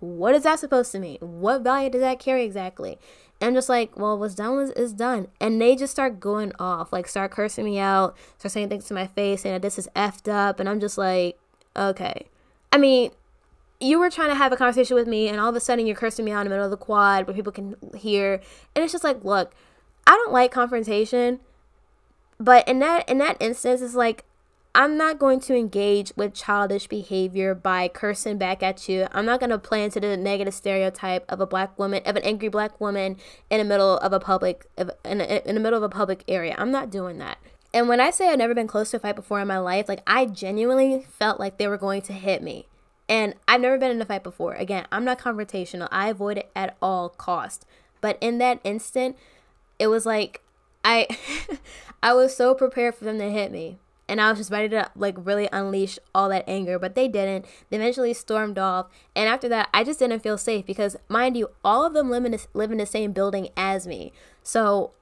what 0.00 0.34
is 0.34 0.42
that 0.42 0.58
supposed 0.58 0.92
to 0.92 0.98
mean? 0.98 1.18
What 1.20 1.62
value 1.62 1.90
does 1.90 2.00
that 2.00 2.18
carry 2.18 2.44
exactly? 2.44 2.98
And 3.40 3.48
I'm 3.48 3.54
just 3.54 3.68
like, 3.68 3.98
well, 3.98 4.18
what's 4.18 4.34
done 4.34 4.56
was 4.56 4.70
is 4.70 4.92
done. 4.92 5.28
And 5.40 5.60
they 5.60 5.76
just 5.76 5.92
start 5.92 6.20
going 6.20 6.52
off, 6.58 6.92
like 6.92 7.08
start 7.08 7.30
cursing 7.30 7.64
me 7.64 7.78
out, 7.78 8.16
start 8.38 8.52
saying 8.52 8.68
things 8.68 8.86
to 8.86 8.94
my 8.94 9.06
face, 9.06 9.42
saying 9.42 9.54
that 9.54 9.62
this 9.62 9.78
is 9.78 9.88
effed 9.94 10.32
up. 10.32 10.60
And 10.60 10.68
I'm 10.68 10.80
just 10.80 10.96
like, 10.96 11.38
okay. 11.76 12.26
I 12.72 12.78
mean, 12.78 13.10
you 13.80 13.98
were 13.98 14.10
trying 14.10 14.30
to 14.30 14.34
have 14.34 14.52
a 14.52 14.56
conversation 14.56 14.94
with 14.94 15.06
me, 15.06 15.28
and 15.28 15.38
all 15.38 15.50
of 15.50 15.56
a 15.56 15.60
sudden 15.60 15.86
you're 15.86 15.96
cursing 15.96 16.24
me 16.24 16.32
out 16.32 16.40
in 16.40 16.44
the 16.44 16.50
middle 16.50 16.64
of 16.64 16.70
the 16.70 16.76
quad 16.76 17.26
where 17.26 17.34
people 17.34 17.52
can 17.52 17.76
hear. 17.96 18.40
And 18.74 18.82
it's 18.82 18.92
just 18.92 19.04
like, 19.04 19.24
look, 19.24 19.52
I 20.06 20.12
don't 20.12 20.32
like 20.32 20.50
confrontation, 20.50 21.40
but 22.38 22.66
in 22.68 22.78
that 22.78 23.08
in 23.08 23.18
that 23.18 23.36
instance, 23.40 23.80
it's 23.80 23.94
like 23.94 24.24
I'm 24.76 24.96
not 24.96 25.20
going 25.20 25.38
to 25.40 25.54
engage 25.54 26.12
with 26.16 26.34
childish 26.34 26.88
behavior 26.88 27.54
by 27.54 27.86
cursing 27.86 28.38
back 28.38 28.60
at 28.60 28.88
you. 28.88 29.06
I'm 29.12 29.24
not 29.24 29.38
going 29.38 29.50
to 29.50 29.58
play 29.58 29.84
into 29.84 30.00
the 30.00 30.16
negative 30.16 30.52
stereotype 30.52 31.24
of 31.28 31.40
a 31.40 31.46
black 31.46 31.78
woman, 31.78 32.02
of 32.04 32.16
an 32.16 32.24
angry 32.24 32.48
black 32.48 32.80
woman 32.80 33.16
in 33.50 33.58
the 33.58 33.64
middle 33.64 33.98
of 33.98 34.12
a 34.12 34.18
public, 34.18 34.66
in, 34.76 35.20
a, 35.20 35.48
in 35.48 35.54
the 35.54 35.60
middle 35.60 35.76
of 35.76 35.84
a 35.84 35.88
public 35.88 36.24
area. 36.26 36.56
I'm 36.58 36.72
not 36.72 36.90
doing 36.90 37.18
that. 37.18 37.38
And 37.72 37.88
when 37.88 38.00
I 38.00 38.10
say 38.10 38.28
I've 38.28 38.38
never 38.38 38.54
been 38.54 38.66
close 38.66 38.90
to 38.90 38.96
a 38.96 39.00
fight 39.00 39.14
before 39.14 39.40
in 39.40 39.46
my 39.46 39.58
life, 39.58 39.88
like 39.88 40.02
I 40.08 40.26
genuinely 40.26 41.06
felt 41.08 41.38
like 41.38 41.56
they 41.56 41.68
were 41.68 41.78
going 41.78 42.02
to 42.02 42.12
hit 42.12 42.42
me. 42.42 42.66
And 43.08 43.34
I've 43.46 43.60
never 43.60 43.78
been 43.78 43.92
in 43.92 44.02
a 44.02 44.06
fight 44.06 44.24
before. 44.24 44.54
Again, 44.54 44.88
I'm 44.90 45.04
not 45.04 45.20
confrontational. 45.20 45.86
I 45.92 46.08
avoid 46.08 46.38
it 46.38 46.50
at 46.56 46.76
all 46.82 47.10
cost. 47.10 47.64
But 48.00 48.18
in 48.20 48.38
that 48.38 48.60
instant, 48.64 49.16
it 49.78 49.86
was 49.86 50.04
like 50.04 50.40
I 50.84 51.06
I 52.02 52.12
was 52.12 52.36
so 52.36 52.54
prepared 52.54 52.96
for 52.96 53.04
them 53.04 53.18
to 53.18 53.30
hit 53.30 53.52
me 53.52 53.78
and 54.08 54.20
I 54.20 54.30
was 54.30 54.38
just 54.38 54.50
ready 54.50 54.68
to 54.70 54.90
like 54.94 55.14
really 55.18 55.48
unleash 55.52 55.98
all 56.14 56.28
that 56.28 56.44
anger, 56.46 56.78
but 56.78 56.94
they 56.94 57.08
didn't. 57.08 57.46
They 57.70 57.76
eventually 57.76 58.14
stormed 58.14 58.58
off, 58.58 58.86
and 59.14 59.28
after 59.28 59.48
that, 59.48 59.68
I 59.72 59.84
just 59.84 59.98
didn't 59.98 60.20
feel 60.20 60.38
safe 60.38 60.66
because, 60.66 60.96
mind 61.08 61.36
you, 61.36 61.50
all 61.64 61.84
of 61.84 61.92
them 61.94 62.10
live 62.10 62.24
in 62.24 62.32
the, 62.32 62.46
live 62.54 62.72
in 62.72 62.78
the 62.78 62.86
same 62.86 63.12
building 63.12 63.48
as 63.56 63.86
me. 63.86 64.12
So, 64.42 64.92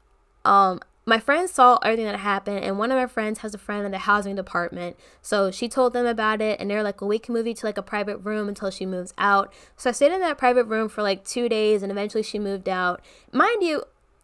um, 0.45 0.81
my 1.05 1.19
friends 1.19 1.51
saw 1.51 1.79
everything 1.83 2.07
that 2.07 2.19
happened, 2.21 2.61
and 2.63 2.79
one 2.79 2.93
of 2.93 2.97
my 2.97 3.09
friends 3.09 3.41
has 3.41 3.55
a 3.55 3.59
friend 3.59 3.85
in 3.85 3.91
the 3.91 3.99
housing 3.99 4.37
department. 4.37 4.97
So 5.21 5.51
she 5.51 5.69
told 5.69 5.95
them 5.95 6.07
about 6.07 6.41
it, 6.41 6.61
and 6.61 6.71
they're 6.71 6.85
like, 6.85 7.01
well, 7.01 7.09
we 7.09 7.19
can 7.19 7.35
move 7.35 7.47
you 7.47 7.55
to 7.55 7.67
like 7.67 7.79
a 7.79 7.83
private 7.83 8.19
room 8.19 8.49
until 8.49 8.71
she 8.71 8.87
moves 8.87 9.13
out. 9.19 9.53
So 9.77 9.91
I 9.91 9.93
stayed 9.93 10.13
in 10.13 10.21
that 10.21 10.39
private 10.39 10.65
room 10.65 10.89
for 10.89 11.03
like 11.03 11.25
two 11.25 11.49
days, 11.49 11.83
and 11.83 11.91
eventually 11.91 12.23
she 12.23 12.39
moved 12.39 12.69
out. 12.69 13.03
Mind 13.33 13.65
you, 13.65 13.83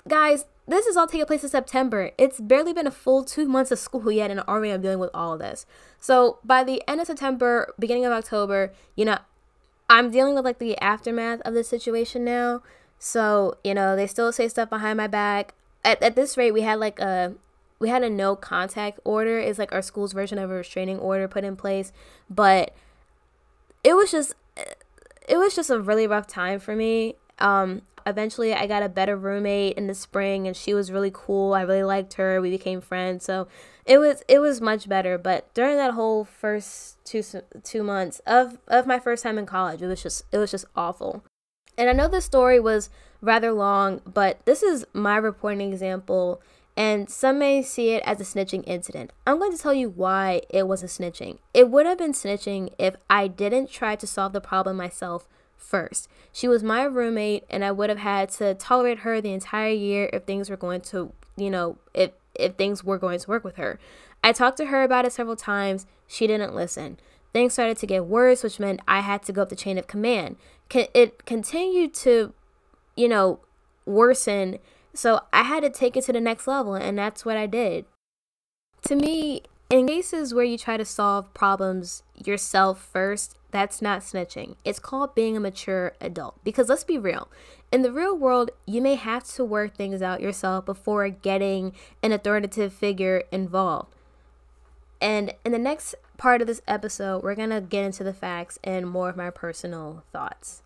guys, 0.09 0.47
this 0.67 0.87
is 0.87 0.97
all 0.97 1.07
taking 1.07 1.27
place 1.27 1.45
in 1.45 1.51
September. 1.51 2.11
It's 2.19 2.41
barely 2.41 2.73
been 2.73 2.87
a 2.87 2.91
full 2.91 3.25
two 3.25 3.47
months 3.47 3.71
of 3.71 3.79
school 3.79 4.11
yet, 4.11 4.31
and 4.31 4.41
already 4.41 4.73
I'm 4.73 4.83
dealing 4.83 4.99
with 4.99 5.11
all 5.15 5.35
of 5.35 5.39
this. 5.39 5.67
So 6.01 6.39
by 6.45 6.65
the 6.65 6.83
end 6.89 7.01
of 7.01 7.07
September, 7.07 7.75
beginning 7.79 8.05
of 8.05 8.13
October, 8.13 8.73
you 8.97 9.05
know, 9.05 9.19
I'm 9.89 10.11
dealing 10.11 10.35
with 10.35 10.45
like 10.45 10.59
the 10.59 10.77
aftermath 10.79 11.41
of 11.43 11.55
this 11.55 11.69
situation 11.69 12.25
now. 12.25 12.63
So, 12.99 13.57
you 13.63 13.75
know, 13.75 13.97
they 13.97 14.07
still 14.07 14.33
say 14.33 14.49
stuff 14.49 14.69
behind 14.69 14.97
my 14.97 15.07
back 15.07 15.55
at, 15.85 16.03
at 16.03 16.17
this 16.17 16.37
rate 16.37 16.53
we 16.53 16.63
had 16.63 16.79
like 16.79 16.99
a 17.01 17.35
we 17.79 17.89
had 17.89 18.03
a 18.03 18.11
no 18.11 18.37
contact 18.37 19.01
order 19.05 19.39
is 19.39 19.59
like 19.59 19.73
our 19.73 19.83
school's 19.83 20.13
version 20.13 20.39
of 20.39 20.51
a 20.51 20.55
restraining 20.55 20.99
order 20.99 21.29
put 21.29 21.45
in 21.45 21.57
place 21.57 21.93
but 22.29 22.75
it 23.85 23.95
was 23.95 24.11
just 24.11 24.35
it 25.29 25.37
was 25.37 25.55
just 25.55 25.71
a 25.71 25.79
really 25.79 26.07
rough 26.07 26.27
time 26.27 26.59
for 26.59 26.75
me 26.75 27.15
um 27.39 27.83
eventually 28.09 28.55
i 28.55 28.67
got 28.67 28.83
a 28.83 28.89
better 28.89 29.17
roommate 29.17 29.77
in 29.77 29.87
the 29.87 29.95
spring 29.95 30.47
and 30.47 30.57
she 30.57 30.75
was 30.75 30.91
really 30.91 31.11
cool. 31.13 31.55
I 31.55 31.63
really 31.63 31.83
liked 31.85 32.15
her. 32.15 32.41
We 32.41 32.51
became 32.51 32.81
friends. 32.81 33.25
So 33.25 33.49
it 33.87 33.99
was 33.99 34.23
it 34.29 34.41
was 34.41 34.61
much 34.61 34.89
better. 34.89 35.19
But 35.19 35.53
during 35.55 35.77
that 35.77 35.95
whole 35.95 36.25
first 36.25 37.05
two 37.05 37.23
two 37.63 37.83
months 37.83 38.21
of 38.27 38.59
of 38.69 38.87
my 38.87 38.99
first 38.99 39.23
time 39.23 39.39
in 39.39 39.47
college 39.47 39.83
it 39.83 39.87
was 39.87 40.03
just 40.03 40.25
it 40.33 40.39
was 40.39 40.51
just 40.51 40.67
awful. 40.75 41.25
And 41.77 41.89
i 41.89 41.93
know 41.93 42.09
the 42.09 42.21
story 42.21 42.59
was 42.59 42.91
rather 43.21 43.53
long, 43.53 44.01
but 44.05 44.45
this 44.47 44.63
is 44.63 44.85
my 44.93 45.17
reporting 45.17 45.73
example, 45.73 46.41
and 46.77 47.11
some 47.11 47.39
may 47.39 47.63
see 47.63 47.91
it 47.91 48.03
as 48.05 48.21
a 48.21 48.25
snitching 48.25 48.65
incident. 48.67 49.13
I'm 49.27 49.39
going 49.39 49.53
to 49.53 49.59
tell 49.59 49.75
you 49.75 49.89
why 49.89 50.43
it 50.51 50.69
was 50.69 50.83
a 50.83 50.87
snitching. 50.87 51.39
It 51.53 51.71
would 51.71 51.87
have 51.87 51.99
been 51.99 52.13
snitching 52.13 52.73
if 52.79 52.95
I 53.11 53.27
didn't 53.27 53.71
try 53.71 53.97
to 53.97 54.07
solve 54.07 54.33
the 54.33 54.41
problem 54.41 54.77
myself 54.77 55.29
first. 55.59 56.09
She 56.33 56.49
was 56.49 56.63
my 56.63 56.85
roommate, 56.85 57.45
and 57.51 57.65
I 57.65 57.73
would 57.73 57.91
have 57.91 57.99
had 57.99 58.31
to 58.31 58.55
tolerate 58.55 59.01
her 59.01 59.21
the 59.21 59.33
entire 59.33 59.73
year 59.73 60.09
if 60.13 60.25
things 60.25 60.49
were 60.49 60.57
going 60.57 60.81
to, 60.83 61.13
you 61.37 61.51
know, 61.51 61.79
if 61.93 62.13
if 62.35 62.55
things 62.55 62.85
were 62.85 62.99
going 62.99 63.19
to 63.19 63.29
work 63.29 63.45
with 63.45 63.57
her. 63.57 63.79
I 64.23 64.33
talked 64.33 64.57
to 64.59 64.67
her 64.67 64.83
about 64.83 65.05
it 65.05 65.13
several 65.13 65.37
times. 65.37 65.87
She 66.07 66.27
didn't 66.27 66.55
listen. 66.55 66.99
Things 67.33 67.53
started 67.53 67.77
to 67.79 67.87
get 67.87 68.07
worse, 68.07 68.43
which 68.43 68.61
meant 68.61 68.81
I 68.89 69.01
had 69.01 69.23
to 69.25 69.33
go 69.33 69.43
up 69.43 69.49
the 69.49 69.57
chain 69.57 69.77
of 69.77 69.87
command. 69.87 70.37
It 70.73 71.25
continued 71.27 71.95
to 71.95 72.33
you 72.99 73.09
know, 73.09 73.39
worsen. 73.87 74.59
So 74.93 75.21
I 75.33 75.45
had 75.45 75.63
to 75.63 75.71
take 75.71 75.97
it 75.97 76.05
to 76.05 76.13
the 76.13 76.21
next 76.21 76.49
level, 76.49 76.75
and 76.75 76.99
that's 76.99 77.25
what 77.25 77.37
I 77.37 77.47
did. 77.47 77.85
To 78.89 78.97
me, 78.97 79.43
in 79.71 79.87
cases 79.87 80.35
where 80.35 80.45
you 80.45 80.59
try 80.59 80.77
to 80.77 80.85
solve 80.85 81.33
problems 81.33 82.03
yourself 82.17 82.81
first, 82.93 83.38
that's 83.51 83.81
not 83.81 84.01
snitching. 84.01 84.57
It's 84.65 84.79
called 84.79 85.15
being 85.15 85.37
a 85.37 85.41
mature 85.41 85.95
adult. 86.01 86.43
Because 86.45 86.69
let's 86.69 86.85
be 86.85 86.99
real, 86.99 87.29
in 87.71 87.83
the 87.83 87.93
real 87.93 88.17
world, 88.17 88.51
you 88.67 88.81
may 88.81 88.95
have 88.95 89.25
to 89.35 89.45
work 89.45 89.77
things 89.77 90.01
out 90.01 90.21
yourself 90.21 90.65
before 90.65 91.09
getting 91.09 91.73
an 92.03 92.13
authoritative 92.13 92.73
figure 92.73 93.25
involved. 93.31 93.95
And 95.01 95.35
in 95.45 95.53
the 95.53 95.59
next 95.59 95.95
part 96.17 96.41
of 96.41 96.47
this 96.47 96.63
episode, 96.67 97.23
we're 97.23 97.35
going 97.35 97.51
to 97.51 97.61
get 97.61 97.85
into 97.85 98.05
the 98.05 98.15
facts 98.15 98.59
and 98.65 98.89
more 98.89 99.11
of 99.11 99.17
my 99.17 99.31
personal 99.31 100.03
thoughts. 100.13 100.63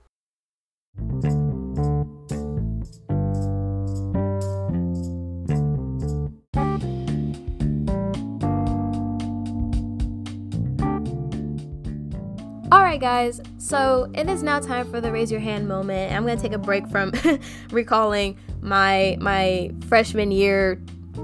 Alright 12.92 13.00
guys, 13.00 13.40
so 13.56 14.10
it 14.12 14.28
is 14.28 14.42
now 14.42 14.60
time 14.60 14.90
for 14.90 15.00
the 15.00 15.10
raise 15.10 15.30
your 15.30 15.40
hand 15.40 15.66
moment. 15.66 16.12
I'm 16.12 16.26
gonna 16.26 16.38
take 16.38 16.52
a 16.52 16.58
break 16.58 16.86
from 16.88 17.10
recalling 17.70 18.36
my 18.60 19.16
my 19.18 19.70
freshman 19.88 20.30
year 20.30 20.78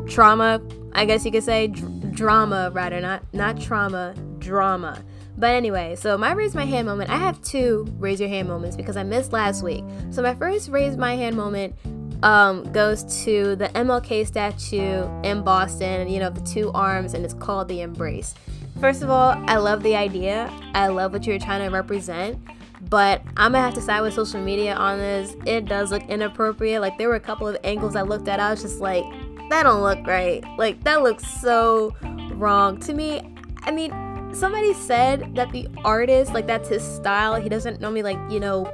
trauma, 0.09 0.62
I 0.94 1.04
guess 1.04 1.26
you 1.26 1.31
could 1.31 1.44
say 1.44 1.66
dr- 1.66 2.14
drama 2.14 2.70
rather, 2.72 3.02
not 3.02 3.22
not 3.35 3.61
trauma, 3.61 4.14
drama. 4.38 5.04
But 5.37 5.50
anyway, 5.57 5.94
so 5.96 6.16
my 6.16 6.33
raise 6.33 6.54
my 6.54 6.64
hand 6.64 6.87
moment, 6.87 7.11
I 7.11 7.18
have 7.18 7.42
two 7.42 7.87
raise 7.98 8.18
your 8.18 8.31
hand 8.31 8.48
moments 8.48 8.74
because 8.74 8.96
I 8.96 9.02
missed 9.02 9.35
last 9.35 9.62
week. 9.62 9.85
So 10.11 10.22
my 10.22 10.35
first 10.35 10.70
raise 10.70 10.96
my 10.96 11.16
hand 11.16 11.37
moment 11.37 11.74
um, 12.22 12.64
goes 12.72 13.24
to 13.24 13.57
the 13.57 13.68
MLK 13.68 14.26
statue 14.26 15.07
in 15.22 15.42
Boston, 15.42 16.09
you 16.09 16.18
know, 16.18 16.31
the 16.31 16.40
two 16.40 16.72
arms, 16.72 17.12
and 17.12 17.26
it's 17.26 17.35
called 17.35 17.68
the 17.68 17.83
Embrace. 17.83 18.35
First 18.80 19.02
of 19.02 19.10
all, 19.10 19.34
I 19.46 19.56
love 19.56 19.82
the 19.82 19.96
idea. 19.96 20.52
I 20.72 20.86
love 20.86 21.12
what 21.12 21.26
you're 21.26 21.38
trying 21.38 21.64
to 21.64 21.68
represent. 21.68 22.38
But 22.88 23.22
I'm 23.36 23.52
gonna 23.52 23.64
have 23.64 23.74
to 23.74 23.80
side 23.80 24.02
with 24.02 24.14
social 24.14 24.40
media 24.40 24.74
on 24.76 24.98
this. 24.98 25.34
It 25.46 25.64
does 25.64 25.90
look 25.90 26.04
inappropriate. 26.04 26.80
Like 26.80 26.96
there 26.96 27.08
were 27.08 27.16
a 27.16 27.20
couple 27.20 27.48
of 27.48 27.56
angles 27.64 27.96
I 27.96 28.02
looked 28.02 28.28
at. 28.28 28.38
I 28.38 28.50
was 28.50 28.62
just 28.62 28.78
like, 28.80 29.04
that 29.50 29.64
don't 29.64 29.82
look 29.82 30.06
right. 30.06 30.44
Like 30.58 30.84
that 30.84 31.02
looks 31.02 31.26
so 31.26 31.96
wrong 32.34 32.78
to 32.80 32.94
me. 32.94 33.34
I 33.62 33.72
mean, 33.72 33.92
somebody 34.32 34.72
said 34.74 35.34
that 35.34 35.50
the 35.50 35.66
artist, 35.84 36.32
like 36.32 36.46
that's 36.46 36.68
his 36.68 36.84
style. 36.84 37.34
He 37.34 37.48
doesn't 37.48 37.80
normally 37.80 38.02
like 38.02 38.18
you 38.30 38.38
know 38.38 38.72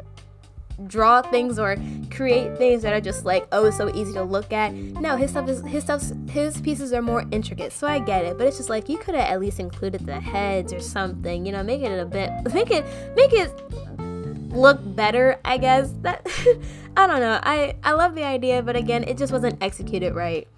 draw 0.86 1.22
things 1.22 1.58
or 1.58 1.76
create 2.10 2.56
things 2.58 2.82
that 2.82 2.92
are 2.92 3.00
just 3.00 3.24
like 3.24 3.46
oh 3.52 3.70
so 3.70 3.94
easy 3.94 4.12
to 4.12 4.22
look 4.22 4.52
at 4.52 4.72
no 4.72 5.16
his 5.16 5.30
stuff 5.30 5.48
is 5.48 5.62
his 5.62 5.84
stuff 5.84 6.02
his 6.28 6.60
pieces 6.60 6.92
are 6.92 7.02
more 7.02 7.24
intricate 7.30 7.72
so 7.72 7.86
i 7.86 7.98
get 7.98 8.24
it 8.24 8.36
but 8.36 8.46
it's 8.46 8.56
just 8.56 8.68
like 8.68 8.88
you 8.88 8.98
could 8.98 9.14
have 9.14 9.28
at 9.28 9.40
least 9.40 9.60
included 9.60 10.04
the 10.04 10.18
heads 10.18 10.72
or 10.72 10.80
something 10.80 11.46
you 11.46 11.52
know 11.52 11.62
make 11.62 11.80
it 11.80 11.98
a 11.98 12.04
bit 12.04 12.30
make 12.54 12.70
it 12.70 12.84
make 13.14 13.32
it 13.32 13.52
look 14.52 14.78
better 14.96 15.38
i 15.44 15.56
guess 15.56 15.92
that 16.02 16.26
i 16.96 17.06
don't 17.06 17.20
know 17.20 17.38
i 17.42 17.74
i 17.84 17.92
love 17.92 18.14
the 18.14 18.24
idea 18.24 18.62
but 18.62 18.76
again 18.76 19.04
it 19.04 19.16
just 19.16 19.32
wasn't 19.32 19.56
executed 19.62 20.14
right 20.14 20.48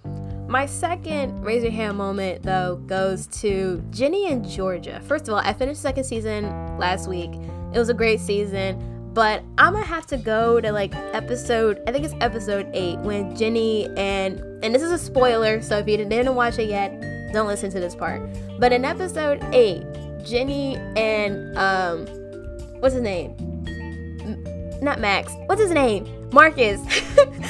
my 0.47 0.65
second 0.65 1.43
raise 1.43 1.61
your 1.61 1.71
hand 1.71 1.97
moment 1.97 2.41
though 2.41 2.77
goes 2.87 3.27
to 3.27 3.83
Ginny 3.91 4.31
and 4.31 4.47
Georgia. 4.47 5.01
First 5.01 5.27
of 5.27 5.33
all, 5.33 5.41
I 5.41 5.51
finished 5.51 5.81
second 5.81 6.05
season 6.05 6.45
last 6.77 7.09
week. 7.09 7.31
It 7.73 7.77
was 7.77 7.89
a 7.89 7.93
great 7.93 8.21
season. 8.21 8.96
But 9.17 9.41
I'm 9.57 9.73
gonna 9.73 9.83
have 9.83 10.05
to 10.07 10.17
go 10.17 10.61
to 10.61 10.71
like 10.71 10.93
episode, 10.93 11.81
I 11.87 11.91
think 11.91 12.05
it's 12.05 12.13
episode 12.21 12.69
eight, 12.71 12.99
when 12.99 13.35
Ginny 13.35 13.87
and 13.97 14.39
and 14.63 14.75
this 14.75 14.83
is 14.83 14.91
a 14.91 14.97
spoiler, 14.99 15.59
so 15.59 15.79
if 15.79 15.87
you 15.87 15.97
didn't 15.97 16.35
watch 16.35 16.59
it 16.59 16.69
yet, 16.69 17.01
don't 17.33 17.47
listen 17.47 17.71
to 17.71 17.79
this 17.79 17.95
part. 17.95 18.21
But 18.59 18.73
in 18.73 18.85
episode 18.85 19.43
eight, 19.53 19.83
Ginny 20.23 20.75
and 20.95 21.57
um, 21.57 22.05
what's 22.79 22.93
his 22.93 23.01
name? 23.01 23.31
M- 23.67 24.83
not 24.83 24.99
Max. 24.99 25.33
What's 25.47 25.61
his 25.61 25.71
name? 25.71 26.29
Marcus. 26.31 26.79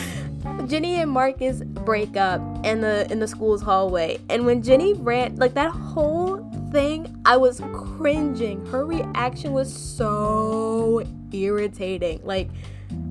Ginny 0.68 1.02
and 1.02 1.12
Marcus 1.12 1.60
break 1.60 2.16
up 2.16 2.40
in 2.66 2.80
the 2.80 3.12
in 3.12 3.20
the 3.20 3.28
school's 3.28 3.62
hallway, 3.62 4.20
and 4.30 4.46
when 4.46 4.64
Ginny 4.64 4.94
ran, 4.94 5.36
like 5.36 5.54
that 5.56 5.72
whole 5.72 6.50
thing, 6.72 7.22
I 7.26 7.36
was 7.36 7.62
cringing. 7.74 8.66
Her 8.68 8.86
reaction 8.86 9.52
was 9.52 9.74
so 9.74 11.04
irritating. 11.32 12.22
Like, 12.24 12.50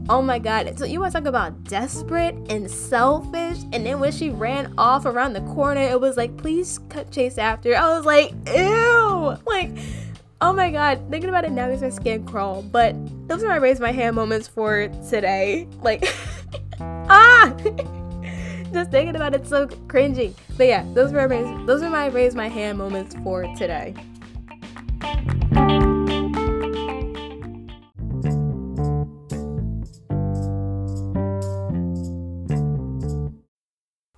oh 0.09 0.22
my 0.22 0.38
god. 0.38 0.79
So 0.79 0.85
you 0.85 1.00
want 1.00 1.12
to 1.12 1.20
talk 1.20 1.29
about 1.29 1.64
desperate 1.64 2.35
and 2.50 2.70
selfish? 2.70 3.59
And 3.72 3.85
then 3.85 4.00
when 4.00 4.12
she 4.12 4.31
ran 4.31 4.74
off 4.79 5.05
around 5.05 5.33
the 5.33 5.40
corner, 5.42 5.81
it 5.81 6.00
was 6.00 6.16
like, 6.16 6.37
please 6.37 6.79
cut 6.88 7.11
chase 7.11 7.38
after. 7.38 7.74
I 7.74 7.96
was 7.96 8.05
like, 8.05 8.33
ew. 8.46 9.37
Like, 9.46 9.76
oh 10.40 10.52
my 10.52 10.70
god. 10.70 11.02
Thinking 11.11 11.29
about 11.29 11.44
it 11.44 11.52
now 11.52 11.68
makes 11.68 11.83
my 11.83 11.90
skin 11.90 12.24
crawl. 12.26 12.62
But 12.62 12.94
those 13.29 13.42
are 13.42 13.48
my 13.48 13.57
raise 13.57 13.81
my 13.81 13.92
hand 13.92 14.16
moments 14.16 14.48
for 14.48 14.88
today. 15.09 15.68
Like, 15.83 16.09
ah. 16.81 17.55
Just 18.72 18.90
thinking 18.90 19.16
about 19.16 19.35
it 19.35 19.46
so 19.46 19.66
cringy. 19.66 20.35
But 20.57 20.66
yeah, 20.66 20.85
those 20.92 21.12
were 21.12 21.29
my, 21.29 21.64
those 21.66 21.83
are 21.83 21.90
my 21.90 22.07
raise 22.07 22.35
my 22.35 22.48
hand 22.48 22.79
moments 22.79 23.14
for 23.22 23.42
today. 23.57 23.94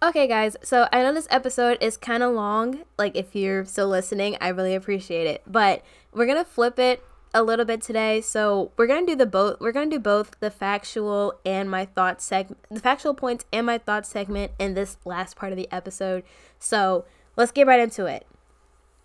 Okay, 0.09 0.27
guys, 0.27 0.57
so 0.63 0.89
I 0.91 1.03
know 1.03 1.13
this 1.13 1.29
episode 1.31 1.77
is 1.83 1.99
kind 1.99 2.23
of 2.23 2.33
long. 2.33 2.85
Like, 2.97 3.15
if 3.15 3.37
you're 3.37 3.67
still 3.67 3.89
listening, 3.89 4.39
I 4.41 4.49
really 4.49 4.75
appreciate 4.75 5.27
it. 5.27 5.43
But 5.47 5.85
we're 6.15 6.25
gonna 6.25 6.47
flip 6.47 6.79
it 6.79 7.05
a 7.35 7.43
little 7.43 7.67
bit 7.67 7.83
today. 7.83 8.23
So 8.23 8.73
we're 8.79 8.87
gonna 8.87 9.05
do 9.05 9.15
the 9.15 9.27
both. 9.27 9.61
We're 9.61 9.73
gonna 9.73 9.91
do 9.91 9.99
both 9.99 10.41
the 10.41 10.51
factual 10.51 11.35
and 11.45 11.71
my 11.71 11.85
thoughts 11.85 12.25
segment, 12.25 12.57
the 12.71 12.81
factual 12.81 13.13
points 13.13 13.45
and 13.53 13.67
my 13.67 13.77
thoughts 13.77 14.09
segment 14.09 14.53
in 14.59 14.73
this 14.73 14.97
last 15.05 15.37
part 15.37 15.53
of 15.53 15.59
the 15.59 15.71
episode. 15.71 16.23
So 16.59 17.05
let's 17.37 17.53
get 17.53 17.67
right 17.67 17.79
into 17.79 18.07
it. 18.07 18.27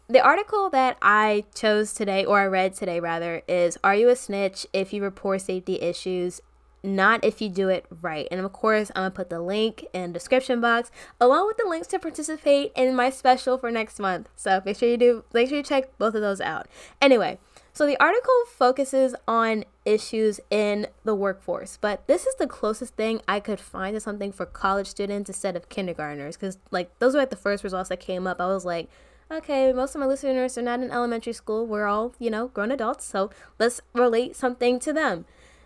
The 0.07 0.21
article 0.21 0.69
that 0.69 0.95
I 1.01 1.43
chose 1.53 1.91
today, 1.91 2.23
or 2.23 2.39
I 2.39 2.45
read 2.45 2.75
today 2.75 3.01
rather, 3.01 3.41
is 3.49 3.77
Are 3.83 3.93
You 3.93 4.07
a 4.07 4.15
Snitch 4.15 4.65
If 4.71 4.93
You 4.93 5.03
Report 5.03 5.41
Safety 5.41 5.81
Issues? 5.81 6.39
Not 6.83 7.23
if 7.23 7.41
you 7.41 7.47
do 7.47 7.69
it 7.69 7.85
right. 8.01 8.27
And 8.29 8.41
of 8.41 8.51
course, 8.51 8.91
I'm 8.93 9.03
gonna 9.03 9.11
put 9.11 9.29
the 9.29 9.39
link 9.39 9.85
in 9.93 10.11
the 10.11 10.19
description 10.19 10.59
box 10.59 10.91
along 11.19 11.47
with 11.47 11.57
the 11.57 11.67
links 11.67 11.87
to 11.87 11.99
participate 11.99 12.73
in 12.75 12.93
my 12.93 13.09
special 13.09 13.57
for 13.57 13.71
next 13.71 13.99
month. 13.99 14.29
So 14.35 14.61
make 14.65 14.77
sure 14.77 14.89
you 14.89 14.97
do, 14.97 15.23
make 15.33 15.47
sure 15.47 15.57
you 15.57 15.63
check 15.63 15.97
both 15.97 16.13
of 16.13 16.21
those 16.21 16.41
out. 16.41 16.67
Anyway, 17.01 17.39
so 17.71 17.87
the 17.87 17.99
article 17.99 18.33
focuses 18.49 19.15
on 19.27 19.63
issues 19.85 20.41
in 20.51 20.87
the 21.05 21.15
workforce, 21.15 21.77
but 21.79 22.05
this 22.05 22.25
is 22.25 22.35
the 22.35 22.47
closest 22.47 22.95
thing 22.95 23.21
I 23.27 23.39
could 23.39 23.59
find 23.59 23.95
to 23.95 23.99
something 24.01 24.31
for 24.31 24.45
college 24.45 24.87
students 24.87 25.29
instead 25.29 25.55
of 25.55 25.69
kindergartners 25.69 26.35
because 26.35 26.57
like 26.69 26.99
those 26.99 27.13
were 27.13 27.21
like 27.21 27.29
the 27.29 27.35
first 27.35 27.63
results 27.63 27.89
that 27.89 28.01
came 28.01 28.27
up. 28.27 28.41
I 28.41 28.47
was 28.47 28.65
like, 28.65 28.89
okay, 29.31 29.71
most 29.71 29.95
of 29.95 30.01
my 30.01 30.05
listeners 30.05 30.57
are 30.57 30.61
not 30.61 30.81
in 30.81 30.91
elementary 30.91 31.33
school. 31.33 31.65
We're 31.65 31.87
all, 31.87 32.13
you 32.19 32.29
know, 32.29 32.49
grown 32.49 32.71
adults, 32.71 33.05
so 33.05 33.29
let's 33.57 33.81
relate 33.93 34.35
something 34.35 34.79
to 34.81 34.93
them. 34.93 35.25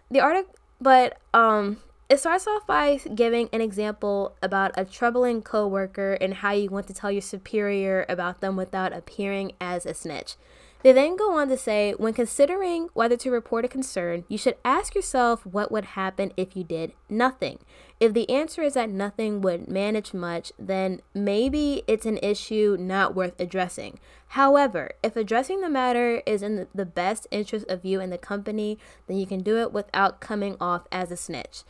The 0.09 0.21
article, 0.21 0.53
but 0.79 1.17
um, 1.33 1.77
it 2.09 2.19
starts 2.19 2.47
off 2.47 2.65
by 2.65 2.99
giving 3.15 3.49
an 3.51 3.61
example 3.61 4.35
about 4.41 4.71
a 4.75 4.85
troubling 4.85 5.41
coworker 5.41 6.13
and 6.13 6.35
how 6.35 6.51
you 6.51 6.69
want 6.69 6.87
to 6.87 6.93
tell 6.93 7.11
your 7.11 7.21
superior 7.21 8.05
about 8.07 8.41
them 8.41 8.55
without 8.55 8.93
appearing 8.93 9.51
as 9.59 9.85
a 9.85 9.93
snitch. 9.93 10.35
They 10.83 10.91
then 10.91 11.15
go 11.15 11.37
on 11.37 11.49
to 11.49 11.57
say 11.57 11.93
when 11.97 12.13
considering 12.13 12.89
whether 12.93 13.17
to 13.17 13.31
report 13.31 13.65
a 13.65 13.67
concern, 13.67 14.25
you 14.27 14.37
should 14.37 14.57
ask 14.63 14.93
yourself 14.93 15.45
what 15.45 15.71
would 15.71 15.85
happen 15.85 16.31
if 16.37 16.55
you 16.55 16.63
did 16.63 16.93
nothing. 17.09 17.59
If 17.99 18.13
the 18.13 18.29
answer 18.29 18.61
is 18.61 18.75
that 18.75 18.89
nothing 18.89 19.41
would 19.41 19.67
manage 19.67 20.13
much, 20.13 20.53
then 20.59 21.01
maybe 21.15 21.83
it's 21.87 22.05
an 22.05 22.19
issue 22.19 22.77
not 22.79 23.15
worth 23.15 23.39
addressing. 23.39 23.99
However, 24.29 24.91
if 25.01 25.15
addressing 25.15 25.61
the 25.61 25.69
matter 25.69 26.21
is 26.27 26.43
in 26.43 26.67
the 26.75 26.85
best 26.85 27.25
interest 27.31 27.65
of 27.69 27.83
you 27.83 27.99
and 27.99 28.13
the 28.13 28.17
company, 28.19 28.77
then 29.07 29.17
you 29.17 29.25
can 29.25 29.41
do 29.41 29.57
it 29.57 29.73
without 29.73 30.19
coming 30.19 30.57
off 30.61 30.83
as 30.91 31.11
a 31.11 31.17
snitch. 31.17 31.63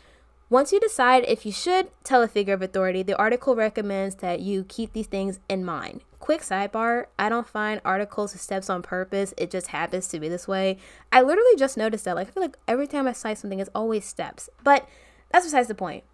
Once 0.50 0.72
you 0.72 0.80
decide 0.80 1.26
if 1.28 1.46
you 1.46 1.52
should 1.52 1.90
tell 2.06 2.22
a 2.22 2.28
figure 2.28 2.54
of 2.54 2.62
authority, 2.62 3.04
the 3.04 3.18
article 3.18 3.54
recommends 3.54 4.16
that 4.16 4.40
you 4.40 4.64
keep 4.64 4.94
these 4.94 5.08
things 5.08 5.42
in 5.50 5.66
mind. 5.66 6.00
Quick 6.20 6.40
sidebar 6.40 7.08
I 7.20 7.28
don't 7.28 7.46
find 7.46 7.82
articles 7.84 8.32
with 8.32 8.42
steps 8.42 8.70
on 8.70 8.82
purpose, 8.82 9.34
it 9.36 9.52
just 9.52 9.68
happens 9.68 10.08
to 10.08 10.22
be 10.22 10.30
this 10.30 10.48
way. 10.48 10.78
I 11.12 11.22
literally 11.22 11.58
just 11.58 11.76
noticed 11.76 12.06
that. 12.06 12.16
Like, 12.16 12.30
I 12.30 12.32
feel 12.32 12.44
like 12.44 12.58
every 12.66 12.88
time 12.88 13.10
I 13.10 13.12
cite 13.12 13.40
something, 13.40 13.60
it's 13.60 13.70
always 13.76 14.06
steps. 14.06 14.50
But 14.64 14.88
that's 15.32 15.46
besides 15.46 15.68
the 15.68 15.76
point. 15.76 16.06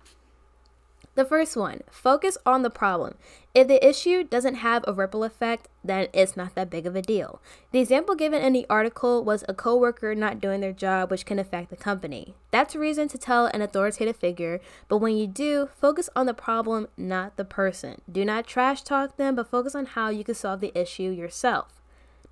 The 1.15 1.25
first 1.25 1.55
one, 1.55 1.81
focus 1.91 2.39
on 2.43 2.63
the 2.63 2.71
problem. 2.71 3.15
If 3.53 3.67
the 3.67 3.87
issue 3.87 4.23
doesn't 4.23 4.55
have 4.55 4.83
a 4.87 4.93
ripple 4.93 5.23
effect, 5.23 5.67
then 5.83 6.07
it's 6.11 6.35
not 6.35 6.55
that 6.55 6.71
big 6.71 6.87
of 6.87 6.95
a 6.95 7.03
deal. 7.03 7.39
The 7.71 7.79
example 7.79 8.15
given 8.15 8.41
in 8.41 8.53
the 8.53 8.65
article 8.67 9.23
was 9.23 9.43
a 9.47 9.53
coworker 9.53 10.15
not 10.15 10.41
doing 10.41 10.61
their 10.61 10.71
job, 10.71 11.11
which 11.11 11.27
can 11.27 11.37
affect 11.37 11.69
the 11.69 11.75
company. 11.75 12.33
That's 12.49 12.73
a 12.73 12.79
reason 12.79 13.09
to 13.09 13.19
tell 13.19 13.45
an 13.45 13.61
authoritative 13.61 14.15
figure, 14.15 14.59
but 14.87 14.97
when 14.97 15.15
you 15.15 15.27
do, 15.27 15.69
focus 15.79 16.09
on 16.15 16.25
the 16.25 16.33
problem, 16.33 16.87
not 16.97 17.37
the 17.37 17.45
person. 17.45 18.01
Do 18.11 18.25
not 18.25 18.47
trash 18.47 18.81
talk 18.81 19.17
them, 19.17 19.35
but 19.35 19.51
focus 19.51 19.75
on 19.75 19.85
how 19.85 20.09
you 20.09 20.23
can 20.23 20.33
solve 20.33 20.61
the 20.61 20.75
issue 20.75 21.11
yourself. 21.11 21.79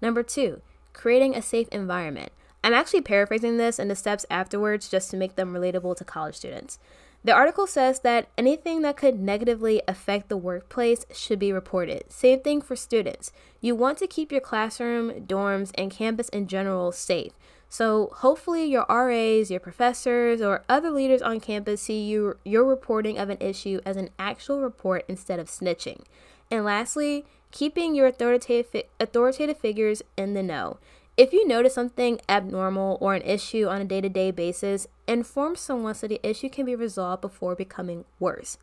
Number 0.01 0.23
two, 0.23 0.61
creating 0.93 1.35
a 1.35 1.43
safe 1.43 1.67
environment. 1.67 2.31
I'm 2.63 2.73
actually 2.73 3.01
paraphrasing 3.01 3.57
this 3.57 3.79
and 3.79 3.89
the 3.89 3.95
steps 3.95 4.25
afterwards 4.29 4.89
just 4.89 5.11
to 5.11 5.17
make 5.17 5.35
them 5.35 5.53
relatable 5.53 5.97
to 5.97 6.03
college 6.03 6.35
students. 6.35 6.79
The 7.23 7.33
article 7.33 7.67
says 7.67 7.99
that 7.99 8.29
anything 8.35 8.81
that 8.81 8.97
could 8.97 9.19
negatively 9.19 9.81
affect 9.87 10.27
the 10.27 10.37
workplace 10.37 11.05
should 11.13 11.37
be 11.37 11.53
reported. 11.53 12.11
Same 12.11 12.39
thing 12.39 12.61
for 12.61 12.75
students. 12.75 13.31
You 13.59 13.75
want 13.75 13.99
to 13.99 14.07
keep 14.07 14.31
your 14.31 14.41
classroom, 14.41 15.27
dorms, 15.27 15.71
and 15.75 15.91
campus 15.91 16.29
in 16.29 16.47
general 16.47 16.91
safe. 16.91 17.33
So 17.69 18.09
hopefully 18.15 18.65
your 18.65 18.85
RAs, 18.89 19.51
your 19.51 19.59
professors, 19.59 20.41
or 20.41 20.63
other 20.67 20.89
leaders 20.89 21.21
on 21.21 21.39
campus 21.39 21.83
see 21.83 22.01
you 22.01 22.37
your 22.43 22.65
reporting 22.65 23.17
of 23.17 23.29
an 23.29 23.37
issue 23.39 23.79
as 23.85 23.97
an 23.97 24.09
actual 24.17 24.59
report 24.59 25.05
instead 25.07 25.39
of 25.39 25.47
snitching. 25.47 26.01
And 26.49 26.65
lastly, 26.65 27.23
keeping 27.51 27.93
your 27.95 28.07
authoritative 28.07 28.83
authoritative 28.99 29.57
figures 29.57 30.01
in 30.17 30.33
the 30.33 30.43
know. 30.43 30.79
If 31.21 31.33
you 31.33 31.47
notice 31.47 31.75
something 31.75 32.19
abnormal 32.27 32.97
or 32.99 33.13
an 33.13 33.21
issue 33.21 33.67
on 33.67 33.79
a 33.79 33.85
day 33.85 34.01
to 34.01 34.09
day 34.09 34.31
basis, 34.31 34.87
inform 35.07 35.55
someone 35.55 35.93
so 35.93 36.07
the 36.07 36.19
issue 36.27 36.49
can 36.49 36.65
be 36.65 36.73
resolved 36.73 37.21
before 37.21 37.55
becoming 37.55 38.05
worse. 38.19 38.57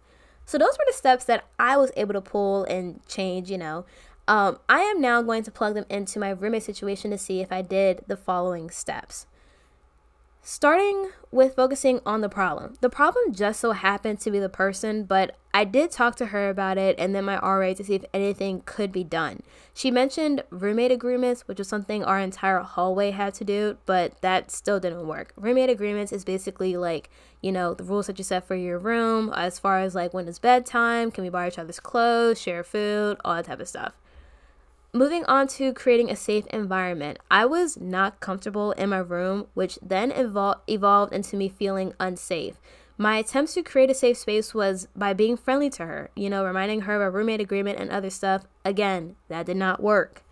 So, 0.45 0.59
those 0.59 0.77
were 0.77 0.85
the 0.89 0.93
steps 0.93 1.25
that 1.27 1.45
I 1.61 1.77
was 1.77 1.93
able 1.97 2.15
to 2.15 2.21
pull 2.21 2.65
and 2.65 2.99
change, 3.07 3.49
you 3.49 3.59
know. 3.59 3.85
Um, 4.27 4.59
I 4.69 4.81
am 4.81 5.01
now 5.01 5.23
going 5.23 5.45
to 5.45 5.53
plug 5.53 5.75
them 5.75 5.85
into 5.89 6.19
my 6.19 6.31
roommate 6.31 6.65
situation 6.65 7.13
to 7.13 7.19
see 7.19 7.41
if 7.41 7.53
I 7.53 7.63
did 7.63 8.03
the 8.09 8.17
following 8.17 8.71
steps. 8.71 9.29
Starting 10.43 11.11
with 11.31 11.57
focusing 11.57 12.01
on 12.07 12.23
the 12.23 12.29
problem. 12.29 12.75
The 12.81 12.89
problem 12.89 13.35
just 13.35 13.61
so 13.61 13.73
happened 13.73 14.21
to 14.21 14.31
be 14.31 14.39
the 14.39 14.49
person, 14.49 15.05
but 15.05 15.37
I 15.53 15.65
did 15.65 15.91
talk 15.91 16.17
to 16.17 16.27
her 16.27 16.49
about 16.49 16.79
it 16.79 16.97
and 16.99 17.15
then 17.15 17.25
my 17.25 17.39
RA 17.39 17.75
to 17.75 17.85
see 17.85 17.97
if 17.97 18.05
anything 18.15 18.63
could 18.65 18.91
be 18.91 19.05
done. 19.05 19.43
She 19.75 19.91
mentioned 19.91 20.43
roommate 20.51 20.93
agreements, 20.93 21.47
which 21.47 21.59
was 21.59 21.69
something 21.69 22.03
our 22.03 22.19
entire 22.19 22.61
hallway 22.61 23.11
had 23.11 23.35
to 23.35 23.45
do, 23.45 23.77
but 23.85 24.21
that 24.23 24.51
still 24.51 24.81
didn't 24.81 25.07
work. 25.07 25.33
Roommate 25.37 25.71
agreements 25.71 26.13
is 26.13 26.25
basically 26.25 26.77
like, 26.77 27.11
you 27.43 27.53
know, 27.53 27.75
the 27.75 27.85
rules 27.85 28.07
that 28.07 28.19
you 28.19 28.25
set 28.25 28.47
for 28.47 28.55
your 28.55 28.79
room 28.79 29.31
as 29.35 29.59
far 29.59 29.81
as 29.81 29.95
like 29.95 30.15
when 30.15 30.29
it's 30.29 30.39
bedtime, 30.39 31.11
can 31.11 31.25
we 31.25 31.31
borrow 31.31 31.49
each 31.49 31.59
other's 31.59 31.81
clothes, 31.81 32.41
share 32.41 32.65
food, 32.65 33.19
all 33.25 33.35
that 33.35 33.45
type 33.45 33.61
of 33.61 33.69
stuff. 33.69 33.93
Moving 34.99 35.25
on 35.27 35.47
to 35.59 35.73
creating 35.75 36.11
a 36.11 36.17
safe 36.17 36.45
environment, 36.49 37.21
I 37.31 37.47
was 37.47 37.77
not 37.77 38.19
comfortable 38.19 38.73
in 38.73 38.89
my 38.89 38.99
room, 38.99 39.47
which 39.55 39.79
then 39.81 40.11
evol- 40.11 40.59
evolved 40.67 41.13
into 41.13 41.37
me 41.37 41.49
feeling 41.49 41.93
unsafe. 42.01 42.57
My 42.97 43.19
attempts 43.19 43.55
to 43.55 43.63
create 43.63 43.91
a 43.91 43.95
safe 43.95 44.19
space 44.19 44.55
was 44.55 44.89
by 44.97 45.13
being 45.13 45.37
friendly 45.37 45.71
to 45.71 45.87
her, 45.87 46.11
you 46.17 46.29
know, 46.29 46.45
reminding 46.45 46.81
her 46.81 46.97
of 46.97 47.03
a 47.03 47.11
roommate 47.17 47.41
agreement 47.41 47.79
and 47.79 47.93
other 47.93 48.11
stuff. 48.11 48.49
Again, 48.65 49.15
that 49.29 49.47
did 49.47 49.57
not 49.57 49.81
work. 49.81 50.25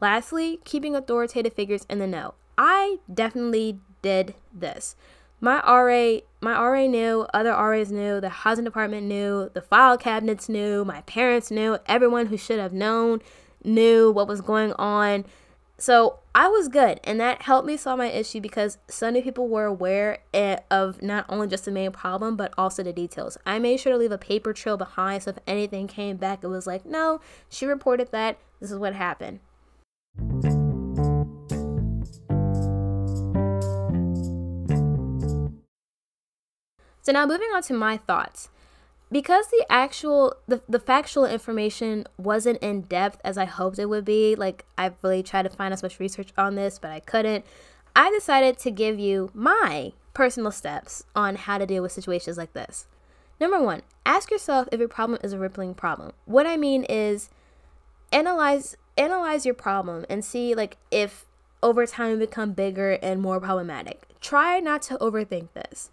Lastly, 0.00 0.60
keeping 0.64 0.94
authoritative 0.94 1.54
figures 1.54 1.84
in 1.90 1.98
the 1.98 2.06
know. 2.06 2.34
I 2.56 2.98
definitely 3.12 3.80
did 4.02 4.36
this. 4.54 4.94
My 5.40 5.56
RA, 5.66 6.20
my 6.40 6.52
RA 6.52 6.86
knew, 6.86 7.26
other 7.34 7.50
RAs 7.50 7.90
knew, 7.90 8.20
the 8.20 8.28
housing 8.28 8.64
department 8.64 9.08
knew, 9.08 9.50
the 9.52 9.60
file 9.60 9.98
cabinets 9.98 10.48
knew, 10.48 10.84
my 10.84 11.00
parents 11.00 11.50
knew, 11.50 11.78
everyone 11.86 12.26
who 12.26 12.36
should 12.36 12.60
have 12.60 12.72
known 12.72 13.20
knew 13.64 14.10
what 14.10 14.28
was 14.28 14.40
going 14.40 14.72
on. 14.74 15.24
So 15.78 16.20
I 16.34 16.46
was 16.46 16.68
good, 16.68 17.00
and 17.02 17.18
that 17.18 17.42
helped 17.42 17.66
me 17.66 17.76
solve 17.76 17.98
my 17.98 18.06
issue 18.06 18.40
because 18.40 18.78
so 18.88 19.06
many 19.06 19.20
people 19.20 19.48
were 19.48 19.64
aware 19.64 20.18
of 20.70 21.02
not 21.02 21.26
only 21.28 21.48
just 21.48 21.64
the 21.64 21.72
main 21.72 21.90
problem, 21.90 22.36
but 22.36 22.54
also 22.56 22.84
the 22.84 22.92
details. 22.92 23.36
I 23.44 23.58
made 23.58 23.80
sure 23.80 23.92
to 23.92 23.98
leave 23.98 24.12
a 24.12 24.18
paper 24.18 24.52
trail 24.52 24.76
behind 24.76 25.24
so 25.24 25.30
if 25.30 25.38
anything 25.46 25.88
came 25.88 26.18
back, 26.18 26.44
it 26.44 26.46
was 26.46 26.66
like, 26.66 26.86
no, 26.86 27.20
she 27.48 27.66
reported 27.66 28.12
that. 28.12 28.38
This 28.60 28.70
is 28.70 28.78
what 28.78 28.94
happened. 28.94 29.40
So 37.02 37.10
now 37.10 37.26
moving 37.26 37.48
on 37.52 37.62
to 37.64 37.74
my 37.74 37.96
thoughts 37.96 38.48
because 39.12 39.46
the 39.48 39.64
actual 39.68 40.34
the, 40.48 40.62
the 40.68 40.80
factual 40.80 41.26
information 41.26 42.06
wasn't 42.18 42.58
in 42.62 42.80
depth 42.82 43.20
as 43.24 43.38
i 43.38 43.44
hoped 43.44 43.78
it 43.78 43.86
would 43.86 44.04
be 44.04 44.34
like 44.34 44.64
i 44.76 44.90
really 45.02 45.22
tried 45.22 45.42
to 45.42 45.50
find 45.50 45.72
as 45.72 45.82
much 45.82 46.00
research 46.00 46.32
on 46.36 46.54
this 46.54 46.78
but 46.78 46.90
i 46.90 46.98
couldn't 46.98 47.44
i 47.94 48.10
decided 48.10 48.58
to 48.58 48.70
give 48.70 48.98
you 48.98 49.30
my 49.34 49.92
personal 50.14 50.50
steps 50.50 51.04
on 51.16 51.36
how 51.36 51.58
to 51.58 51.66
deal 51.66 51.82
with 51.82 51.92
situations 51.92 52.36
like 52.36 52.52
this. 52.52 52.86
Number 53.40 53.62
one 53.62 53.82
ask 54.04 54.30
yourself 54.30 54.68
if 54.72 54.78
your 54.78 54.88
problem 54.88 55.18
is 55.22 55.32
a 55.32 55.38
rippling 55.38 55.74
problem. 55.74 56.12
What 56.24 56.46
i 56.46 56.56
mean 56.56 56.84
is 56.84 57.30
analyze 58.12 58.76
analyze 58.96 59.44
your 59.44 59.54
problem 59.54 60.04
and 60.08 60.24
see 60.24 60.54
like 60.54 60.76
if 60.90 61.24
over 61.62 61.86
time 61.86 62.12
it 62.12 62.18
become 62.18 62.52
bigger 62.52 62.92
and 63.02 63.20
more 63.20 63.40
problematic. 63.40 64.02
Try 64.20 64.60
not 64.60 64.82
to 64.82 64.96
overthink 64.96 65.48
this 65.54 65.90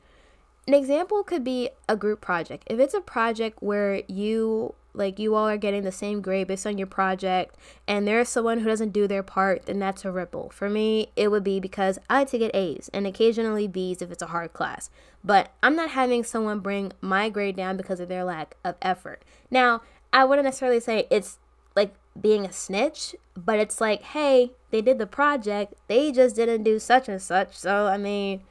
an 0.69 0.75
example 0.75 1.23
could 1.23 1.43
be 1.43 1.71
a 1.87 1.95
group 1.95 2.21
project. 2.21 2.63
If 2.67 2.79
it's 2.79 2.93
a 2.93 3.01
project 3.01 3.57
where 3.59 4.03
you 4.07 4.75
like 4.93 5.17
you 5.17 5.33
all 5.33 5.47
are 5.47 5.57
getting 5.57 5.81
the 5.81 5.91
same 5.91 6.21
grade 6.21 6.47
based 6.47 6.67
on 6.67 6.77
your 6.77 6.85
project 6.85 7.55
and 7.87 8.07
there's 8.07 8.29
someone 8.29 8.59
who 8.59 8.69
doesn't 8.69 8.93
do 8.93 9.07
their 9.07 9.23
part, 9.23 9.65
then 9.65 9.79
that's 9.79 10.05
a 10.05 10.11
ripple. 10.11 10.51
For 10.51 10.69
me, 10.69 11.09
it 11.15 11.29
would 11.29 11.43
be 11.43 11.59
because 11.59 11.97
I 12.07 12.19
like 12.19 12.29
to 12.29 12.37
get 12.37 12.55
A's 12.55 12.87
and 12.93 13.07
occasionally 13.07 13.67
B's 13.67 14.03
if 14.03 14.11
it's 14.11 14.21
a 14.21 14.27
hard 14.27 14.53
class. 14.53 14.91
But 15.23 15.51
I'm 15.63 15.75
not 15.75 15.89
having 15.89 16.23
someone 16.23 16.59
bring 16.59 16.91
my 17.01 17.29
grade 17.29 17.55
down 17.55 17.75
because 17.75 17.99
of 17.99 18.07
their 18.07 18.23
lack 18.23 18.55
of 18.63 18.75
effort. 18.79 19.23
Now, 19.49 19.81
I 20.13 20.23
wouldn't 20.23 20.45
necessarily 20.45 20.81
say 20.81 21.07
it's 21.09 21.39
like 21.75 21.95
being 22.19 22.45
a 22.45 22.51
snitch, 22.51 23.15
but 23.35 23.57
it's 23.57 23.81
like, 23.81 24.03
hey, 24.03 24.51
they 24.69 24.83
did 24.83 24.99
the 24.99 25.07
project, 25.07 25.73
they 25.87 26.11
just 26.11 26.35
didn't 26.35 26.61
do 26.61 26.77
such 26.77 27.09
and 27.09 27.19
such. 27.19 27.57
So, 27.57 27.87
I 27.87 27.97
mean, 27.97 28.41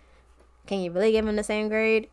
can 0.68 0.80
you 0.80 0.92
really 0.92 1.12
give 1.12 1.24
them 1.24 1.36
the 1.36 1.42
same 1.42 1.68
grade? 1.68 2.08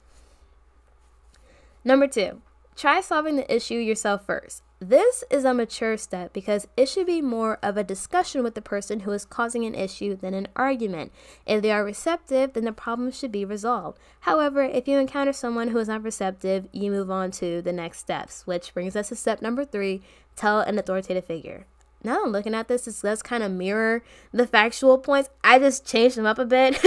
Number 1.84 2.08
two, 2.08 2.42
try 2.76 3.02
solving 3.02 3.36
the 3.36 3.54
issue 3.54 3.76
yourself 3.76 4.26
first. 4.26 4.64
This 4.80 5.24
is 5.30 5.44
a 5.44 5.54
mature 5.54 5.98
step 5.98 6.32
because 6.32 6.68
it 6.78 6.88
should 6.88 7.06
be 7.06 7.22
more 7.22 7.60
of 7.62 7.76
a 7.76 7.84
discussion 7.84 8.44
with 8.44 8.56
the 8.56 8.62
person 8.62 9.02
who 9.02 9.12
is 9.12 9.26
causing 9.26 9.66
an 9.66 9.76
issue 9.76 10.16
than 10.16 10.34
an 10.34 10.48
argument. 10.56 11.12
If 11.46 11.62
they 11.62 11.72
are 11.72 11.84
receptive, 11.84 12.54
then 12.54 12.64
the 12.64 12.72
problem 12.72 13.12
should 13.12 13.32
be 13.32 13.46
resolved. 13.46 14.00
However, 14.22 14.64
if 14.64 14.88
you 14.88 14.98
encounter 15.00 15.34
someone 15.34 15.70
who 15.70 15.78
is 15.78 15.88
not 15.88 16.04
receptive, 16.04 16.68
you 16.72 16.92
move 16.92 17.12
on 17.12 17.32
to 17.32 17.62
the 17.62 17.74
next 17.74 18.00
steps, 18.00 18.48
which 18.48 18.74
brings 18.74 18.96
us 18.96 19.10
to 19.10 19.16
step 19.16 19.42
number 19.42 19.66
three 19.66 20.02
tell 20.36 20.62
an 20.62 20.80
authoritative 20.80 21.26
figure. 21.26 21.66
Now 22.04 22.24
I'm 22.24 22.32
looking 22.32 22.54
at 22.54 22.68
this, 22.68 22.88
it 22.88 22.96
does 23.02 23.24
kind 23.24 23.44
of 23.44 23.52
mirror 23.52 24.04
the 24.32 24.46
factual 24.46 24.98
points. 24.98 25.30
I 25.44 25.60
just 25.60 25.86
changed 25.86 26.18
them 26.18 26.26
up 26.26 26.38
a 26.38 26.46
bit. 26.46 26.80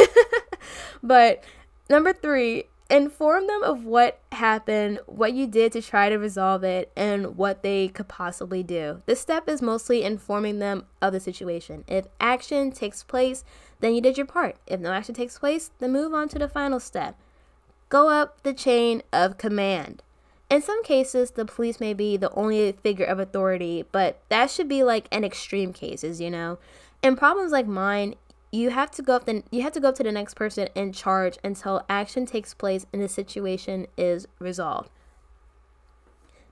but 1.02 1.42
number 1.88 2.12
three 2.12 2.64
inform 2.90 3.46
them 3.46 3.62
of 3.62 3.84
what 3.84 4.20
happened, 4.32 4.98
what 5.06 5.34
you 5.34 5.46
did 5.46 5.72
to 5.72 5.82
try 5.82 6.08
to 6.08 6.16
resolve 6.16 6.64
it, 6.64 6.90
and 6.96 7.36
what 7.36 7.62
they 7.62 7.88
could 7.88 8.08
possibly 8.08 8.62
do. 8.62 9.02
This 9.06 9.20
step 9.20 9.48
is 9.48 9.60
mostly 9.60 10.02
informing 10.02 10.58
them 10.58 10.86
of 11.02 11.12
the 11.12 11.20
situation. 11.20 11.84
If 11.86 12.06
action 12.18 12.72
takes 12.72 13.02
place, 13.02 13.44
then 13.80 13.94
you 13.94 14.00
did 14.00 14.16
your 14.16 14.26
part. 14.26 14.56
If 14.66 14.80
no 14.80 14.92
action 14.92 15.14
takes 15.14 15.38
place, 15.38 15.70
then 15.78 15.92
move 15.92 16.14
on 16.14 16.28
to 16.30 16.38
the 16.38 16.48
final 16.48 16.80
step. 16.80 17.16
Go 17.88 18.08
up 18.08 18.42
the 18.42 18.54
chain 18.54 19.02
of 19.12 19.38
command. 19.38 20.02
In 20.50 20.62
some 20.62 20.82
cases, 20.82 21.32
the 21.32 21.44
police 21.44 21.78
may 21.78 21.92
be 21.92 22.16
the 22.16 22.32
only 22.32 22.72
figure 22.72 23.04
of 23.04 23.18
authority, 23.18 23.84
but 23.92 24.20
that 24.30 24.50
should 24.50 24.68
be 24.68 24.82
like 24.82 25.06
in 25.12 25.24
extreme 25.24 25.74
cases, 25.74 26.22
you 26.22 26.30
know? 26.30 26.58
In 27.02 27.16
problems 27.16 27.52
like 27.52 27.66
mine, 27.66 28.14
you 28.50 28.70
have 28.70 28.90
to 28.90 29.02
go 29.02 29.16
up 29.16 29.26
then 29.26 29.44
you 29.50 29.62
have 29.62 29.72
to 29.72 29.80
go 29.80 29.88
up 29.88 29.94
to 29.96 30.02
the 30.02 30.12
next 30.12 30.34
person 30.34 30.68
in 30.74 30.92
charge 30.92 31.38
until 31.44 31.84
action 31.88 32.26
takes 32.26 32.54
place 32.54 32.86
and 32.92 33.02
the 33.02 33.08
situation 33.08 33.86
is 33.96 34.26
resolved. 34.38 34.90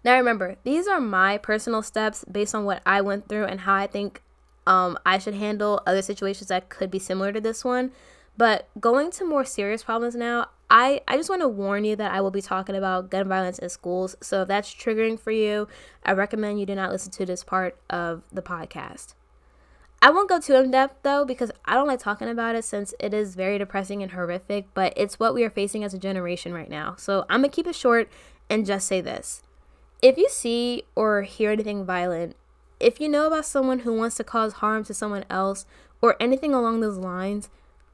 Now 0.05 0.17
remember, 0.17 0.57
these 0.63 0.87
are 0.87 1.01
my 1.01 1.37
personal 1.39 1.83
steps 1.83 2.25
based 2.31 2.55
on 2.55 2.65
what 2.65 2.81
I 2.87 3.01
went 3.01 3.29
through 3.29 3.47
and 3.47 3.61
how 3.61 3.75
I 3.75 3.87
think 3.87 4.23
um, 4.67 4.99
I 5.05 5.19
should 5.19 5.35
handle 5.35 5.83
other 5.87 6.03
situations 6.03 6.49
that 6.49 6.69
could 6.69 6.91
be 6.91 6.99
similar 6.99 7.33
to 7.33 7.41
this 7.41 7.65
one. 7.65 7.93
But 8.37 8.69
going 8.79 9.11
to 9.13 9.25
more 9.25 9.45
serious 9.45 9.83
problems 9.83 10.15
now, 10.15 10.51
I, 10.69 11.01
I 11.09 11.17
just 11.17 11.31
want 11.31 11.43
to 11.43 11.49
warn 11.49 11.85
you 11.85 11.97
that 11.97 12.13
I 12.13 12.21
will 12.21 12.31
be 12.31 12.43
talking 12.43 12.77
about 12.77 13.11
gun 13.11 13.29
violence 13.29 13.59
in 13.59 13.69
schools. 13.69 14.17
So 14.21 14.43
if 14.43 14.49
that's 14.49 14.75
triggering 14.75 15.19
for 15.19 15.31
you, 15.31 15.69
I 16.05 16.13
recommend 16.13 16.61
you 16.61 16.67
do 16.67 16.75
not 16.75 16.91
listen 16.91 17.13
to 17.13 17.27
this 17.27 17.43
part 17.45 17.79
of 17.89 18.23
the 18.33 18.43
podcast. 18.43 19.15
I 20.07 20.11
won't 20.11 20.29
go 20.29 20.39
too 20.39 20.55
in 20.55 20.71
depth 20.71 21.03
though 21.03 21.25
because 21.25 21.51
I 21.65 21.75
don't 21.75 21.89
like 21.89 21.99
talking 21.99 22.29
about 22.29 22.55
it 22.55 22.65
since 22.65 22.95
it 23.01 23.13
is 23.13 23.35
very 23.35 23.59
depressing 23.59 24.05
and 24.05 24.13
horrific, 24.13 24.67
but 24.73 24.93
it's 24.97 25.19
what 25.19 25.35
we 25.35 25.43
are 25.43 25.51
facing 25.51 25.83
as 25.83 25.95
a 25.95 25.99
generation 25.99 26.55
right 26.55 26.71
now. 26.71 26.95
So 26.97 27.27
I'm 27.29 27.41
gonna 27.41 27.49
keep 27.49 27.67
it 27.67 27.75
short 27.75 28.09
and 28.49 28.65
just 28.65 28.87
say 28.87 29.01
this. 29.01 29.43
If 30.01 30.17
you 30.17 30.29
see 30.29 30.85
or 30.95 31.23
hear 31.23 31.51
anything 31.51 31.85
violent, 31.85 32.37
if 32.79 33.01
you 33.01 33.09
know 33.09 33.27
about 33.27 33.47
someone 33.47 33.81
who 33.81 33.95
wants 33.95 34.15
to 34.19 34.23
cause 34.23 34.53
harm 34.53 34.85
to 34.85 34.95
someone 34.95 35.25
else 35.29 35.67
or 36.01 36.15
anything 36.21 36.55
along 36.55 36.79
those 36.79 36.99
lines, 36.99 37.49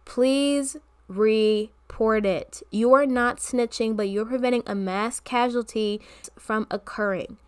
please 0.05 0.77
report 1.09 2.27
it. 2.27 2.62
You 2.70 2.92
are 2.92 3.07
not 3.07 3.38
snitching, 3.38 3.96
but 3.96 4.11
you're 4.11 4.27
preventing 4.27 4.64
a 4.66 4.75
mass 4.75 5.18
casualty 5.18 6.03
from 6.38 6.66
occurring 6.70 7.38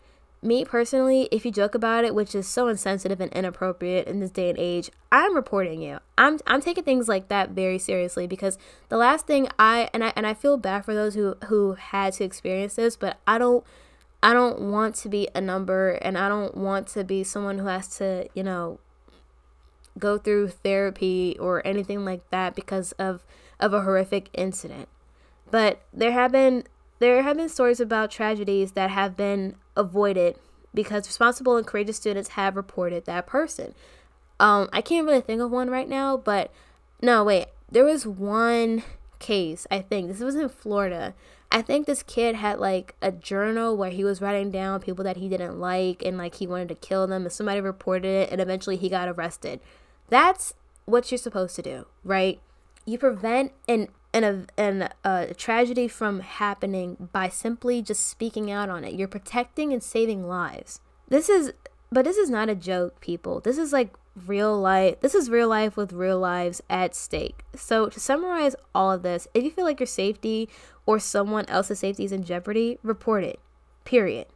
me 0.44 0.64
personally, 0.64 1.28
if 1.32 1.44
you 1.44 1.50
joke 1.50 1.74
about 1.74 2.04
it, 2.04 2.14
which 2.14 2.34
is 2.34 2.46
so 2.46 2.68
insensitive 2.68 3.20
and 3.20 3.32
inappropriate 3.32 4.06
in 4.06 4.20
this 4.20 4.30
day 4.30 4.50
and 4.50 4.58
age, 4.58 4.90
I'm 5.10 5.34
reporting 5.34 5.80
you. 5.80 5.98
I'm 6.18 6.38
I'm 6.46 6.60
taking 6.60 6.84
things 6.84 7.08
like 7.08 7.28
that 7.28 7.50
very 7.50 7.78
seriously 7.78 8.26
because 8.26 8.58
the 8.88 8.96
last 8.96 9.26
thing 9.26 9.48
I 9.58 9.88
and 9.92 10.04
I 10.04 10.12
and 10.14 10.26
I 10.26 10.34
feel 10.34 10.56
bad 10.56 10.84
for 10.84 10.94
those 10.94 11.14
who 11.14 11.36
who 11.46 11.74
had 11.74 12.12
to 12.14 12.24
experience 12.24 12.74
this, 12.74 12.96
but 12.96 13.18
I 13.26 13.38
don't 13.38 13.64
I 14.22 14.32
don't 14.32 14.60
want 14.70 14.94
to 14.96 15.08
be 15.08 15.28
a 15.34 15.40
number 15.40 15.92
and 15.92 16.16
I 16.16 16.28
don't 16.28 16.56
want 16.56 16.86
to 16.88 17.04
be 17.04 17.24
someone 17.24 17.58
who 17.58 17.66
has 17.66 17.88
to, 17.98 18.28
you 18.34 18.42
know, 18.42 18.80
go 19.98 20.18
through 20.18 20.48
therapy 20.48 21.36
or 21.38 21.66
anything 21.66 22.04
like 22.04 22.28
that 22.30 22.54
because 22.54 22.92
of 22.92 23.24
of 23.58 23.72
a 23.72 23.82
horrific 23.82 24.28
incident. 24.34 24.88
But 25.50 25.82
there 25.92 26.12
have 26.12 26.32
been 26.32 26.64
there 26.98 27.22
have 27.22 27.36
been 27.36 27.48
stories 27.48 27.80
about 27.80 28.10
tragedies 28.10 28.72
that 28.72 28.90
have 28.90 29.16
been 29.16 29.56
avoided 29.76 30.38
because 30.72 31.06
responsible 31.06 31.56
and 31.56 31.66
courageous 31.66 31.96
students 31.96 32.30
have 32.30 32.56
reported 32.56 33.04
that 33.04 33.26
person. 33.26 33.74
Um, 34.40 34.68
I 34.72 34.80
can't 34.80 35.06
really 35.06 35.20
think 35.20 35.40
of 35.40 35.50
one 35.50 35.70
right 35.70 35.88
now, 35.88 36.16
but 36.16 36.52
no, 37.00 37.24
wait. 37.24 37.46
There 37.70 37.84
was 37.84 38.06
one 38.06 38.82
case, 39.18 39.66
I 39.70 39.80
think. 39.80 40.08
This 40.08 40.20
was 40.20 40.34
in 40.34 40.48
Florida. 40.48 41.14
I 41.50 41.62
think 41.62 41.86
this 41.86 42.02
kid 42.02 42.34
had 42.34 42.58
like 42.58 42.96
a 43.00 43.12
journal 43.12 43.76
where 43.76 43.90
he 43.90 44.02
was 44.02 44.20
writing 44.20 44.50
down 44.50 44.80
people 44.80 45.04
that 45.04 45.18
he 45.18 45.28
didn't 45.28 45.60
like 45.60 46.02
and 46.04 46.18
like 46.18 46.36
he 46.36 46.46
wanted 46.46 46.68
to 46.68 46.74
kill 46.74 47.06
them 47.06 47.22
and 47.22 47.32
somebody 47.32 47.60
reported 47.60 48.08
it 48.08 48.30
and 48.30 48.40
eventually 48.40 48.76
he 48.76 48.88
got 48.88 49.08
arrested. 49.08 49.60
That's 50.08 50.54
what 50.84 51.10
you're 51.10 51.18
supposed 51.18 51.54
to 51.56 51.62
do, 51.62 51.86
right? 52.02 52.40
You 52.84 52.98
prevent 52.98 53.52
an 53.68 53.88
and 54.14 54.24
a, 54.24 54.46
and 54.56 54.88
a 55.04 55.34
tragedy 55.34 55.88
from 55.88 56.20
happening 56.20 57.08
by 57.12 57.28
simply 57.28 57.82
just 57.82 58.06
speaking 58.06 58.50
out 58.50 58.70
on 58.70 58.84
it. 58.84 58.94
You're 58.94 59.08
protecting 59.08 59.72
and 59.72 59.82
saving 59.82 60.26
lives. 60.28 60.80
This 61.08 61.28
is, 61.28 61.52
but 61.90 62.04
this 62.04 62.16
is 62.16 62.30
not 62.30 62.48
a 62.48 62.54
joke, 62.54 63.00
people. 63.00 63.40
This 63.40 63.58
is 63.58 63.72
like 63.72 63.92
real 64.26 64.58
life. 64.58 65.00
This 65.00 65.16
is 65.16 65.28
real 65.28 65.48
life 65.48 65.76
with 65.76 65.92
real 65.92 66.18
lives 66.18 66.62
at 66.70 66.94
stake. 66.94 67.42
So, 67.56 67.88
to 67.88 67.98
summarize 67.98 68.54
all 68.72 68.92
of 68.92 69.02
this, 69.02 69.26
if 69.34 69.42
you 69.42 69.50
feel 69.50 69.64
like 69.64 69.80
your 69.80 69.88
safety 69.88 70.48
or 70.86 71.00
someone 71.00 71.44
else's 71.46 71.80
safety 71.80 72.04
is 72.04 72.12
in 72.12 72.22
jeopardy, 72.22 72.78
report 72.82 73.24
it. 73.24 73.40
Period. 73.84 74.26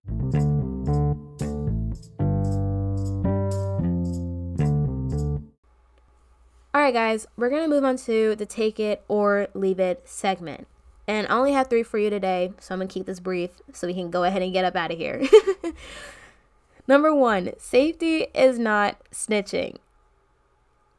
All 6.79 6.85
right, 6.85 6.95
guys, 6.95 7.27
we're 7.37 7.51
going 7.51 7.65
to 7.65 7.69
move 7.69 7.83
on 7.83 7.97
to 7.97 8.37
the 8.37 8.47
take 8.47 8.79
it 8.79 9.03
or 9.09 9.49
leave 9.53 9.81
it 9.81 10.03
segment. 10.05 10.69
And 11.09 11.27
I 11.27 11.31
only 11.31 11.51
have 11.51 11.67
three 11.67 11.83
for 11.83 11.99
you 11.99 12.09
today, 12.09 12.53
so 12.61 12.73
I'm 12.73 12.79
going 12.79 12.87
to 12.87 12.95
keep 12.95 13.05
this 13.05 13.19
brief 13.19 13.51
so 13.73 13.89
we 13.89 13.95
can 13.95 14.13
go 14.13 14.23
ahead 14.23 14.43
and 14.43 14.53
get 14.53 14.65
up 14.65 14.77
out 14.77 14.93
of 14.93 14.97
here. 14.97 15.27
Number 16.87 17.13
one, 17.13 17.51
safety 17.59 18.29
is 18.33 18.61
not 18.61 18.97
snitching. 19.11 19.79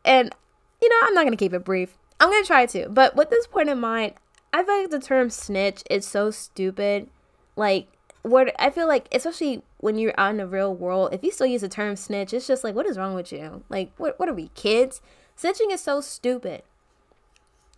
And, 0.03 0.35
you 0.81 0.89
know, 0.89 0.97
I'm 1.03 1.13
not 1.13 1.21
going 1.21 1.31
to 1.31 1.37
keep 1.37 1.53
it 1.53 1.63
brief. 1.63 1.97
I'm 2.19 2.29
going 2.29 2.43
to 2.43 2.47
try 2.47 2.65
to. 2.65 2.89
But 2.89 3.15
with 3.15 3.29
this 3.29 3.47
point 3.47 3.69
in 3.69 3.79
mind, 3.79 4.15
I 4.51 4.65
feel 4.65 4.81
like 4.81 4.89
the 4.89 4.99
term 4.99 5.29
snitch 5.29 5.83
is 5.89 6.05
so 6.05 6.29
stupid. 6.29 7.09
Like, 7.55 7.87
what 8.23 8.53
I 8.59 8.69
feel 8.69 8.89
like, 8.89 9.07
especially 9.13 9.63
when 9.77 9.97
you're 9.97 10.13
out 10.17 10.31
in 10.31 10.37
the 10.37 10.45
real 10.45 10.75
world, 10.75 11.13
if 11.13 11.23
you 11.23 11.31
still 11.31 11.47
use 11.47 11.61
the 11.61 11.69
term 11.69 11.95
snitch, 11.95 12.33
it's 12.33 12.47
just 12.47 12.65
like, 12.65 12.75
what 12.75 12.85
is 12.85 12.97
wrong 12.97 13.15
with 13.15 13.31
you? 13.31 13.63
Like, 13.69 13.93
what, 13.95 14.19
what 14.19 14.27
are 14.27 14.33
we, 14.33 14.49
kids? 14.49 14.99
Snitching 15.39 15.71
is 15.71 15.81
so 15.81 16.01
stupid. 16.01 16.63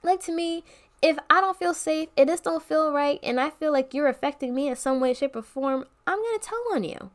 Like 0.02 0.22
to 0.22 0.32
me, 0.32 0.64
if 1.02 1.18
I 1.30 1.42
don't 1.42 1.58
feel 1.58 1.74
safe, 1.74 2.10
it 2.16 2.28
just 2.28 2.44
don't 2.44 2.64
feel 2.64 2.92
right, 2.92 3.20
and 3.22 3.40
I 3.40 3.50
feel 3.52 3.72
like 3.72 3.94
you're 3.94 4.08
affecting 4.08 4.56
me 4.56 4.68
in 4.68 4.76
some 4.76 5.00
way, 5.00 5.14
shape, 5.14 5.36
or 5.36 5.44
form, 5.44 5.86
I'm 6.08 6.18
gonna 6.18 6.40
tell 6.40 6.64
on 6.74 6.84
you. 6.84 7.12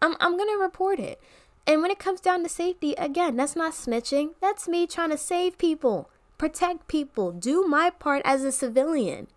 I'm 0.00 0.16
I'm 0.20 0.38
gonna 0.38 0.58
report 0.58 0.98
it. 0.98 1.20
And 1.66 1.82
when 1.82 1.90
it 1.90 1.98
comes 1.98 2.20
down 2.20 2.42
to 2.42 2.48
safety, 2.48 2.94
again, 2.94 3.36
that's 3.36 3.56
not 3.56 3.72
snitching. 3.72 4.30
That's 4.40 4.68
me 4.68 4.86
trying 4.86 5.10
to 5.10 5.18
save 5.18 5.56
people, 5.56 6.10
protect 6.36 6.88
people, 6.88 7.32
do 7.32 7.66
my 7.66 7.90
part 7.90 8.22
as 8.24 8.44
a 8.44 8.52
civilian. 8.52 9.28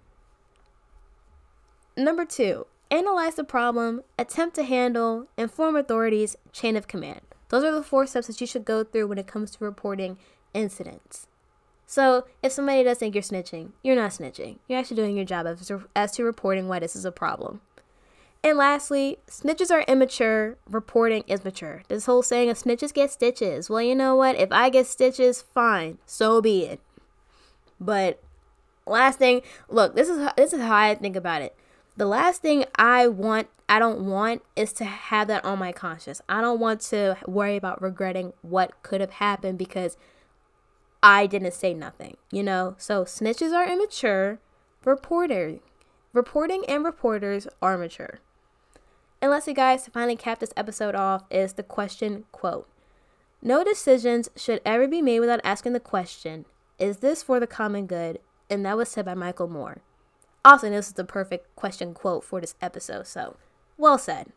Number 1.96 2.26
two, 2.26 2.68
analyze 2.92 3.36
the 3.36 3.44
problem, 3.44 4.02
attempt 4.20 4.56
to 4.56 4.64
handle, 4.64 5.28
inform 5.38 5.76
authorities, 5.76 6.36
chain 6.52 6.76
of 6.76 6.88
command. 6.88 7.22
Those 7.50 7.64
are 7.64 7.72
the 7.72 7.84
four 7.84 8.06
steps 8.06 8.28
that 8.28 8.42
you 8.42 8.48
should 8.48 8.66
go 8.66 8.84
through 8.84 9.08
when 9.08 9.18
it 9.18 9.28
comes 9.28 9.52
to 9.52 9.64
reporting 9.64 10.18
incidents. 10.54 11.28
So 11.86 12.26
if 12.44 12.52
somebody 12.52 12.84
does 12.84 12.98
think 12.98 13.16
you're 13.16 13.22
snitching, 13.22 13.72
you're 13.82 13.96
not 13.96 14.12
snitching. 14.12 14.58
You're 14.68 14.80
actually 14.80 14.98
doing 14.98 15.16
your 15.16 15.26
job 15.26 15.48
as 15.48 15.66
to, 15.68 15.86
as 15.96 16.12
to 16.14 16.24
reporting 16.24 16.68
why 16.68 16.80
this 16.80 16.96
is 16.96 17.06
a 17.06 17.12
problem. 17.12 17.62
And 18.44 18.58
lastly, 18.58 19.18
snitches 19.28 19.72
are 19.72 19.84
immature, 19.88 20.58
reporting 20.70 21.24
is 21.28 21.44
mature. 21.44 21.84
This 21.88 22.06
whole 22.06 22.22
saying 22.22 22.50
of 22.50 22.58
snitches 22.58 22.94
get 22.94 23.12
stitches. 23.12 23.70
Well, 23.70 23.82
you 23.82 23.96
know 23.96 24.16
what? 24.16 24.36
If 24.36 24.52
I 24.52 24.70
get 24.70 24.86
stitches, 24.86 25.42
fine. 25.42 25.98
So 26.06 26.42
be 26.42 26.66
it. 26.66 26.80
But 27.80 28.22
last 28.86 29.20
thing, 29.20 29.42
look, 29.70 29.96
this 29.96 30.10
is 30.10 30.28
this 30.36 30.54
is 30.54 30.62
how 30.62 30.76
I 30.76 30.96
think 30.96 31.16
about 31.16 31.42
it. 31.42 31.56
The 31.96 32.06
last 32.06 32.42
thing 32.42 32.66
I 32.76 33.08
want, 33.08 33.48
I 33.68 33.80
don't 33.80 34.02
want 34.02 34.44
is 34.56 34.72
to 34.74 34.86
have 34.86 35.28
that 35.30 35.44
on 35.44 35.58
my 35.58 35.72
conscience. 35.72 36.22
I 36.30 36.42
don't 36.42 36.60
want 36.60 36.82
to 36.82 37.18
worry 37.26 37.56
about 37.56 37.82
regretting 37.82 38.34
what 38.42 38.84
could 38.84 39.02
have 39.02 39.12
happened 39.12 39.58
because 39.58 39.98
I 41.02 41.28
didn't 41.28 41.54
say 41.54 41.74
nothing, 41.74 42.18
you 42.32 42.44
know? 42.44 42.76
So 42.78 43.06
snitches 43.06 43.54
are 43.54 43.68
immature, 43.68 44.40
reporter, 44.84 45.60
reporting 46.14 46.64
and 46.68 46.84
reporters 46.84 47.48
are 47.62 47.78
mature. 47.78 48.20
And 49.22 49.32
lastly, 49.32 49.54
guys, 49.54 49.84
to 49.84 49.92
finally 49.92 50.16
cap 50.16 50.40
this 50.40 50.54
episode 50.56 50.96
off 50.96 51.24
is 51.30 51.54
the 51.54 51.64
question 51.64 52.26
quote. 52.32 52.68
No 53.42 53.64
decisions 53.64 54.30
should 54.36 54.62
ever 54.66 54.88
be 54.88 55.02
made 55.02 55.20
without 55.20 55.42
asking 55.44 55.74
the 55.74 55.80
question, 55.80 56.46
is 56.80 56.98
this 56.98 57.24
for 57.24 57.40
the 57.40 57.48
common 57.48 57.88
good? 57.88 58.20
And 58.50 58.66
that 58.66 58.78
was 58.78 58.90
said 58.90 59.06
by 59.06 59.14
Michael 59.14 59.48
Moore. 59.48 59.82
Also, 60.46 60.70
this 60.70 60.88
is 60.88 60.94
the 60.94 61.04
perfect 61.04 61.56
question 61.56 61.94
quote 61.94 62.24
for 62.24 62.40
this 62.40 62.56
episode, 62.62 63.08
so 63.08 63.36
well 63.78 63.98
said. 63.98 64.32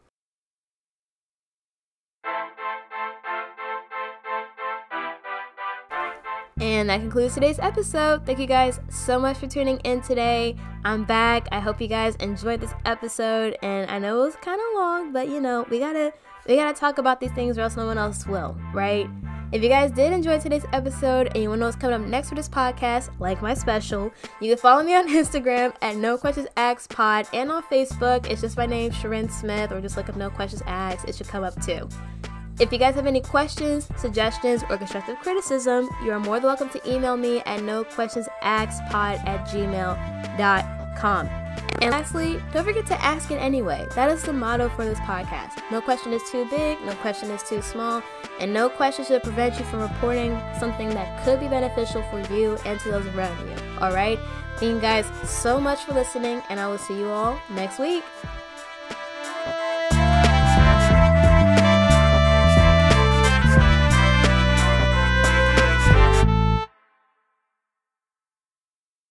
And 6.61 6.91
that 6.91 7.01
concludes 7.01 7.33
today's 7.33 7.59
episode. 7.59 8.27
Thank 8.27 8.39
you 8.39 8.47
guys 8.47 8.81
so 8.91 9.19
much 9.19 9.39
for 9.39 9.47
tuning 9.47 9.79
in 9.79 10.03
today. 10.03 10.57
I'm 10.85 11.05
back. 11.05 11.49
I 11.53 11.59
hope 11.59 11.81
you 11.81 11.89
guys 11.89 12.17
enjoyed 12.17 12.61
this 12.61 12.75
episode. 12.85 13.57
And 13.63 13.91
I 13.91 13.99
know 13.99 14.21
it 14.21 14.27
was 14.27 14.37
kind 14.37 14.61
of 14.61 14.67
long, 14.75 15.11
but 15.11 15.29
you 15.29 15.41
know, 15.41 15.67
we 15.71 15.79
gotta 15.79 16.13
we 16.47 16.57
gotta 16.57 16.79
talk 16.79 16.99
about 16.99 17.19
these 17.19 17.33
things 17.33 17.57
or 17.57 17.63
else 17.63 17.79
no 17.79 17.87
one 17.87 17.97
else 17.97 18.27
will, 18.27 18.59
right? 18.75 19.09
If 19.53 19.63
you 19.63 19.69
guys 19.69 19.91
did 19.91 20.13
enjoy 20.13 20.39
today's 20.39 20.67
episode 20.73 21.29
and 21.29 21.43
you 21.43 21.49
want 21.49 21.59
to 21.59 21.61
know 21.61 21.67
what's 21.67 21.77
coming 21.77 22.01
up 22.01 22.07
next 22.07 22.29
for 22.29 22.37
this 22.37 22.49
podcast, 22.49 23.11
like 23.19 23.43
my 23.43 23.55
special, 23.55 24.13
you 24.41 24.51
can 24.51 24.59
follow 24.59 24.85
me 24.85 24.95
on 24.95 25.09
Instagram 25.13 25.75
at 25.83 25.97
No 25.97 26.17
Questions 26.17 26.47
Asked 26.57 26.91
Pod 26.91 27.27
and 27.33 27.51
on 27.51 27.63
Facebook. 27.65 28.31
It's 28.31 28.43
just 28.43 28.57
my 28.57 28.67
name, 28.67 28.93
Sharon 28.93 29.29
Smith, 29.29 29.73
or 29.73 29.81
just 29.81 29.97
look 29.97 30.09
up 30.09 30.15
No 30.15 30.31
Questions 30.31 30.63
Asked. 30.67 31.09
It 31.09 31.17
should 31.17 31.27
come 31.27 31.43
up 31.43 31.61
too. 31.61 31.89
If 32.61 32.71
you 32.71 32.79
guys 32.79 32.95
have 32.97 33.07
any 33.07 33.23
questions, 33.23 33.89
suggestions, 33.97 34.63
or 34.69 34.77
constructive 34.77 35.19
criticism, 35.21 35.89
you 36.05 36.13
are 36.13 36.21
more 36.21 36.39
than 36.39 36.45
welcome 36.45 36.69
to 36.69 36.91
email 36.93 37.17
me 37.17 37.39
at 37.47 37.61
noquestionsaskpod 37.61 39.27
at 39.27 39.49
gmail.com. 39.49 41.27
And 41.81 41.91
lastly, 41.91 42.39
don't 42.53 42.65
forget 42.65 42.85
to 42.89 43.03
ask 43.03 43.31
it 43.31 43.37
anyway. 43.37 43.87
That 43.95 44.11
is 44.11 44.23
the 44.25 44.35
motto 44.35 44.69
for 44.69 44.85
this 44.85 44.99
podcast. 45.01 45.63
No 45.71 45.81
question 45.81 46.13
is 46.13 46.21
too 46.31 46.47
big, 46.51 46.79
no 46.83 46.93
question 46.97 47.31
is 47.31 47.43
too 47.43 47.63
small, 47.63 48.03
and 48.41 48.53
no 48.53 48.69
question 48.69 49.07
should 49.07 49.23
prevent 49.23 49.59
you 49.59 49.65
from 49.65 49.81
reporting 49.81 50.39
something 50.59 50.91
that 50.91 51.25
could 51.25 51.41
be 51.41 51.49
beneficial 51.49 52.03
for 52.11 52.21
you 52.35 52.59
and 52.67 52.79
to 52.81 52.91
those 52.91 53.07
around 53.15 53.49
you. 53.49 53.57
All 53.81 53.95
right? 53.95 54.19
Thank 54.59 54.75
you 54.75 54.81
guys 54.81 55.07
so 55.25 55.59
much 55.59 55.85
for 55.85 55.95
listening, 55.95 56.43
and 56.51 56.61
I 56.61 56.69
will 56.69 56.77
see 56.77 56.99
you 56.99 57.09
all 57.09 57.41
next 57.49 57.79
week. 57.79 58.05